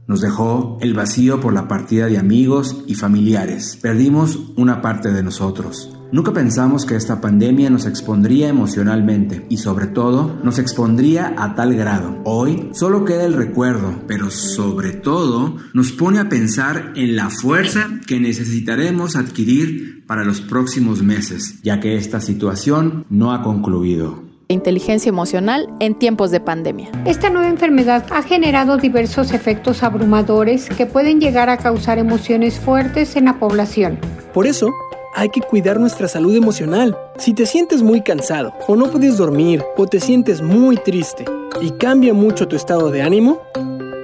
Nos 0.07 0.23
dejó 0.23 0.79
el 0.81 0.95
vacío 0.95 1.39
por 1.41 1.53
la 1.53 1.69
partida 1.69 2.07
de 2.07 2.17
amigos 2.17 2.85
y 2.87 2.95
familiares. 2.95 3.79
Perdimos 3.81 4.39
una 4.57 4.81
parte 4.81 5.13
de 5.13 5.23
nosotros. 5.23 5.95
Nunca 6.11 6.33
pensamos 6.33 6.87
que 6.87 6.97
esta 6.97 7.21
pandemia 7.21 7.69
nos 7.69 7.85
expondría 7.85 8.49
emocionalmente 8.49 9.45
y 9.51 9.59
sobre 9.59 9.87
todo 9.89 10.41
nos 10.43 10.59
expondría 10.59 11.35
a 11.37 11.55
tal 11.55 11.75
grado. 11.75 12.23
Hoy 12.25 12.71
solo 12.73 13.05
queda 13.05 13.27
el 13.27 13.35
recuerdo, 13.35 14.05
pero 14.07 14.31
sobre 14.31 14.93
todo 14.93 15.57
nos 15.75 15.93
pone 15.93 16.19
a 16.19 16.31
pensar 16.31 16.95
en 16.97 17.15
la 17.15 17.29
fuerza 17.29 18.01
que 18.07 18.19
necesitaremos 18.19 19.17
adquirir 19.17 19.98
para 20.09 20.25
los 20.25 20.40
próximos 20.40 21.03
meses, 21.03 21.62
ya 21.62 21.79
que 21.79 21.97
esta 21.97 22.21
situación 22.21 23.05
no 23.09 23.33
ha 23.33 23.42
concluido 23.42 24.27
inteligencia 24.49 25.11
emocional 25.11 25.68
en 25.79 25.94
tiempos 25.94 26.31
de 26.31 26.40
pandemia. 26.40 26.88
Esta 27.05 27.29
nueva 27.29 27.49
enfermedad 27.49 28.07
ha 28.11 28.23
generado 28.23 28.79
diversos 28.79 29.33
efectos 29.33 29.83
abrumadores 29.83 30.71
que 30.71 30.87
pueden 30.87 31.21
llegar 31.21 31.51
a 31.51 31.59
causar 31.59 31.99
emociones 31.99 32.59
fuertes 32.59 33.14
en 33.16 33.27
la 33.27 33.38
población. 33.38 33.99
Por 34.33 34.47
eso, 34.47 34.73
hay 35.14 35.29
que 35.29 35.42
cuidar 35.42 35.79
nuestra 35.79 36.09
salud 36.09 36.35
emocional. 36.35 36.97
Si 37.18 37.35
te 37.35 37.44
sientes 37.44 37.83
muy 37.83 38.03
cansado, 38.03 38.55
o 38.66 38.75
no 38.75 38.90
puedes 38.90 39.18
dormir, 39.18 39.62
o 39.77 39.87
te 39.87 40.01
sientes 40.01 40.40
muy 40.40 40.77
triste, 40.77 41.27
y 41.61 41.73
cambia 41.73 42.14
mucho 42.14 42.49
tu 42.49 42.57
estado 42.57 42.90
de 42.90 43.03
ánimo, 43.03 43.42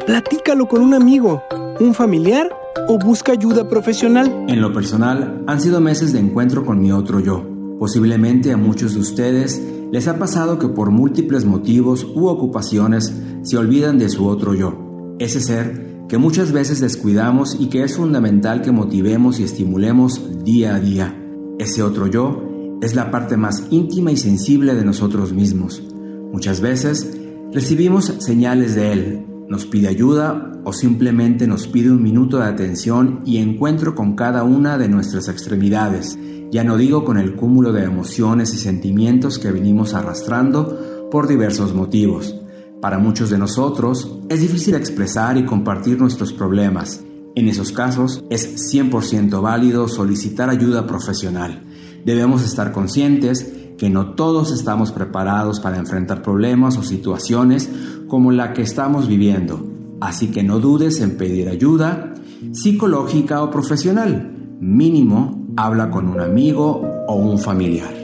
platícalo 0.06 0.66
con 0.68 0.82
un 0.82 0.92
amigo, 0.92 1.42
un 1.80 1.94
familiar 1.94 2.48
o 2.88 2.98
busca 2.98 3.32
ayuda 3.32 3.68
profesional. 3.68 4.44
En 4.48 4.60
lo 4.60 4.72
personal, 4.72 5.42
han 5.46 5.60
sido 5.60 5.80
meses 5.80 6.12
de 6.12 6.20
encuentro 6.20 6.64
con 6.64 6.80
mi 6.80 6.92
otro 6.92 7.20
yo. 7.20 7.44
Posiblemente 7.78 8.52
a 8.52 8.56
muchos 8.56 8.94
de 8.94 9.00
ustedes 9.00 9.62
les 9.90 10.08
ha 10.08 10.18
pasado 10.18 10.58
que 10.58 10.68
por 10.68 10.90
múltiples 10.90 11.44
motivos 11.44 12.04
u 12.14 12.26
ocupaciones 12.26 13.12
se 13.42 13.56
olvidan 13.56 13.98
de 13.98 14.08
su 14.08 14.26
otro 14.26 14.54
yo, 14.54 15.16
ese 15.18 15.40
ser 15.40 16.06
que 16.08 16.18
muchas 16.18 16.52
veces 16.52 16.80
descuidamos 16.80 17.56
y 17.58 17.66
que 17.66 17.82
es 17.82 17.96
fundamental 17.96 18.62
que 18.62 18.72
motivemos 18.72 19.40
y 19.40 19.44
estimulemos 19.44 20.44
día 20.44 20.74
a 20.74 20.80
día. 20.80 21.18
Ese 21.58 21.82
otro 21.82 22.06
yo 22.06 22.78
es 22.82 22.94
la 22.94 23.10
parte 23.10 23.37
más 23.37 23.66
íntima 23.70 24.12
y 24.12 24.16
sensible 24.16 24.74
de 24.74 24.84
nosotros 24.84 25.32
mismos. 25.32 25.82
Muchas 26.32 26.60
veces 26.60 27.16
recibimos 27.52 28.12
señales 28.18 28.74
de 28.74 28.92
él, 28.92 29.26
nos 29.48 29.66
pide 29.66 29.88
ayuda 29.88 30.52
o 30.64 30.72
simplemente 30.72 31.46
nos 31.46 31.66
pide 31.66 31.90
un 31.90 32.02
minuto 32.02 32.38
de 32.38 32.44
atención 32.44 33.20
y 33.24 33.38
encuentro 33.38 33.94
con 33.94 34.14
cada 34.14 34.44
una 34.44 34.78
de 34.78 34.88
nuestras 34.88 35.28
extremidades 35.28 36.18
ya 36.54 36.62
no 36.62 36.76
digo 36.76 37.04
con 37.04 37.18
el 37.18 37.35
cúmulo 37.35 37.72
de 37.72 37.83
emociones 37.83 38.54
y 38.54 38.59
sentimientos 38.59 39.40
que 39.40 39.50
venimos 39.50 39.92
arrastrando 39.92 41.09
por 41.11 41.26
diversos 41.26 41.74
motivos. 41.74 42.33
Para 42.80 43.00
muchos 43.00 43.28
de 43.30 43.38
nosotros 43.38 44.20
es 44.28 44.40
difícil 44.40 44.76
expresar 44.76 45.37
y 45.37 45.46
compartir 45.46 45.98
nuestros 45.98 46.33
problemas. 46.33 47.02
En 47.35 47.48
esos 47.48 47.72
casos 47.72 48.22
es 48.30 48.72
100% 48.72 49.42
válido 49.42 49.88
solicitar 49.88 50.48
ayuda 50.48 50.87
profesional. 50.87 51.64
Debemos 52.07 52.44
estar 52.44 52.70
conscientes 52.70 53.52
que 53.78 53.90
no 53.90 54.14
todos 54.14 54.52
estamos 54.52 54.92
preparados 54.92 55.60
para 55.60 55.78
enfrentar 55.78 56.22
problemas 56.22 56.76
o 56.76 56.82
situaciones 56.82 57.70
como 58.08 58.30
la 58.30 58.52
que 58.52 58.62
estamos 58.62 59.08
viviendo. 59.08 59.64
Así 60.00 60.28
que 60.30 60.42
no 60.42 60.60
dudes 60.60 61.00
en 61.00 61.16
pedir 61.16 61.48
ayuda 61.48 62.14
psicológica 62.52 63.42
o 63.42 63.50
profesional. 63.50 64.56
Mínimo 64.60 65.48
habla 65.56 65.90
con 65.90 66.08
un 66.08 66.20
amigo 66.20 66.82
o 67.06 67.16
un 67.16 67.38
familiar. 67.38 68.03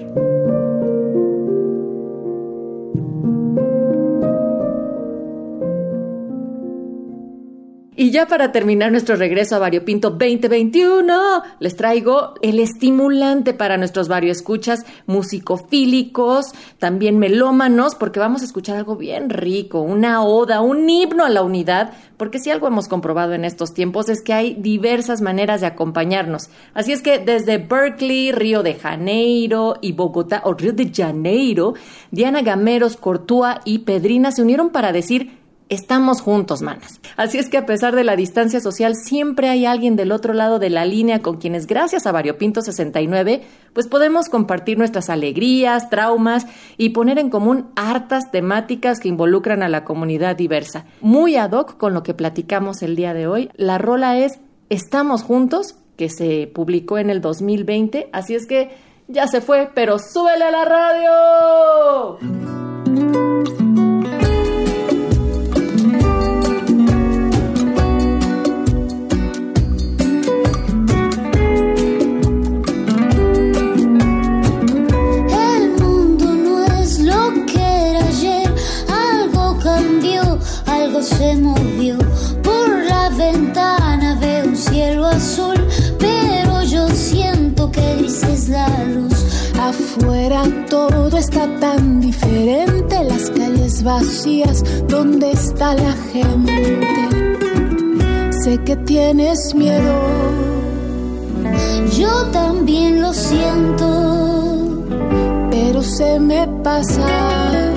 Y 8.00 8.12
ya 8.12 8.24
para 8.24 8.50
terminar 8.50 8.90
nuestro 8.90 9.16
regreso 9.16 9.56
a 9.56 9.58
Variopinto 9.58 10.08
2021, 10.08 11.42
les 11.58 11.76
traigo 11.76 12.32
el 12.40 12.58
estimulante 12.58 13.52
para 13.52 13.76
nuestros 13.76 14.08
escuchas 14.08 14.86
musicofílicos, 15.04 16.46
también 16.78 17.18
melómanos, 17.18 17.94
porque 17.96 18.18
vamos 18.18 18.40
a 18.40 18.46
escuchar 18.46 18.78
algo 18.78 18.96
bien 18.96 19.28
rico, 19.28 19.82
una 19.82 20.24
oda, 20.24 20.62
un 20.62 20.88
himno 20.88 21.26
a 21.26 21.28
la 21.28 21.42
unidad, 21.42 21.92
porque 22.16 22.38
si 22.38 22.50
algo 22.50 22.68
hemos 22.68 22.88
comprobado 22.88 23.34
en 23.34 23.44
estos 23.44 23.74
tiempos 23.74 24.08
es 24.08 24.22
que 24.22 24.32
hay 24.32 24.54
diversas 24.54 25.20
maneras 25.20 25.60
de 25.60 25.66
acompañarnos. 25.66 26.48
Así 26.72 26.92
es 26.92 27.02
que 27.02 27.18
desde 27.18 27.58
Berkeley, 27.58 28.32
Río 28.32 28.62
de 28.62 28.76
Janeiro 28.76 29.76
y 29.82 29.92
Bogotá, 29.92 30.40
o 30.46 30.54
Río 30.54 30.72
de 30.72 30.90
Janeiro, 30.90 31.74
Diana 32.10 32.40
Gameros, 32.40 32.96
Cortúa 32.96 33.60
y 33.66 33.80
Pedrina 33.80 34.32
se 34.32 34.40
unieron 34.40 34.70
para 34.70 34.90
decir 34.90 35.39
estamos 35.70 36.20
juntos, 36.20 36.60
manas. 36.60 37.00
Así 37.16 37.38
es 37.38 37.48
que 37.48 37.56
a 37.56 37.64
pesar 37.64 37.94
de 37.94 38.04
la 38.04 38.16
distancia 38.16 38.60
social, 38.60 38.94
siempre 38.96 39.48
hay 39.48 39.64
alguien 39.64 39.96
del 39.96 40.12
otro 40.12 40.34
lado 40.34 40.58
de 40.58 40.68
la 40.68 40.84
línea 40.84 41.22
con 41.22 41.38
quienes, 41.38 41.66
gracias 41.66 42.06
a 42.06 42.12
Variopinto 42.12 42.60
69, 42.60 43.42
pues 43.72 43.86
podemos 43.86 44.28
compartir 44.28 44.76
nuestras 44.76 45.08
alegrías, 45.08 45.88
traumas 45.88 46.46
y 46.76 46.90
poner 46.90 47.18
en 47.18 47.30
común 47.30 47.70
hartas 47.76 48.30
temáticas 48.30 49.00
que 49.00 49.08
involucran 49.08 49.62
a 49.62 49.68
la 49.68 49.84
comunidad 49.84 50.36
diversa. 50.36 50.84
Muy 51.00 51.36
ad 51.36 51.52
hoc 51.52 51.78
con 51.78 51.94
lo 51.94 52.02
que 52.02 52.12
platicamos 52.14 52.82
el 52.82 52.96
día 52.96 53.14
de 53.14 53.26
hoy, 53.26 53.50
la 53.56 53.78
rola 53.78 54.18
es 54.18 54.40
Estamos 54.68 55.22
juntos, 55.24 55.76
que 55.96 56.08
se 56.08 56.46
publicó 56.46 56.98
en 56.98 57.10
el 57.10 57.20
2020, 57.20 58.08
así 58.12 58.34
es 58.36 58.46
que 58.46 58.70
ya 59.08 59.26
se 59.26 59.40
fue, 59.40 59.68
pero 59.74 59.98
súbele 59.98 60.44
a 60.44 60.50
la 60.52 60.64
radio. 60.64 62.18
Se 81.02 81.36
movió. 81.36 81.96
Por 82.42 82.84
la 82.84 83.08
ventana 83.10 84.18
veo 84.20 84.46
un 84.46 84.56
cielo 84.56 85.06
azul, 85.06 85.56
pero 85.98 86.62
yo 86.62 86.88
siento 86.90 87.70
que 87.70 87.96
gris 87.96 88.22
es 88.24 88.48
la 88.48 88.68
luz. 88.84 89.14
Afuera 89.58 90.42
todo 90.68 91.16
está 91.16 91.46
tan 91.60 92.00
diferente, 92.00 93.04
las 93.04 93.30
calles 93.30 93.82
vacías, 93.82 94.64
¿dónde 94.88 95.32
está 95.32 95.74
la 95.74 95.94
gente? 96.12 96.78
Sé 98.42 98.58
que 98.64 98.76
tienes 98.76 99.54
miedo. 99.54 100.00
Yo 101.98 102.26
también 102.32 103.02
lo 103.02 103.12
siento, 103.12 104.84
pero 105.50 105.82
se 105.82 106.18
me 106.18 106.46
pasa 106.62 107.69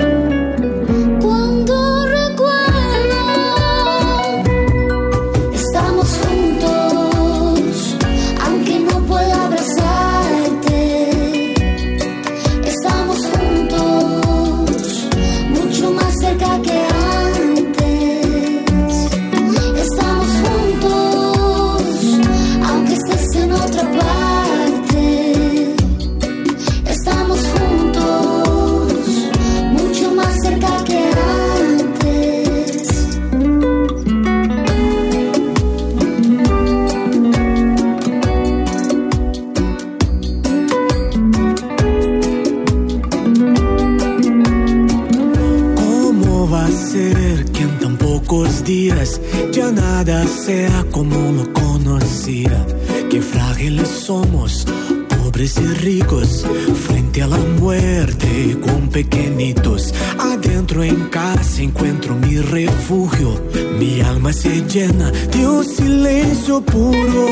somos, 54.14 54.66
pobres 55.10 55.58
y 55.58 55.68
ricos, 55.86 56.46
frente 56.88 57.24
a 57.24 57.28
la 57.28 57.38
muerte 57.60 58.58
con 58.62 58.90
pequeñitos. 58.90 59.94
Adentro 60.20 60.84
en 60.84 61.10
casa 61.10 61.62
encuentro 61.62 62.16
mi 62.16 62.38
refugio, 62.38 63.42
mi 63.80 64.02
alma 64.02 64.32
se 64.32 64.62
llena 64.68 65.10
de 65.10 65.48
un 65.48 65.66
silencio 65.66 66.62
puro. 66.62 67.28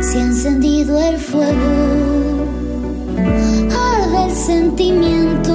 Se 0.00 0.18
ha 0.18 0.22
encendido 0.22 0.92
el 1.08 1.16
fuego, 1.18 1.70
arde 3.96 4.24
el 4.26 4.36
sentimiento, 4.36 5.54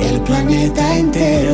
el 0.00 0.20
planeta 0.20 0.98
entero 0.98 1.53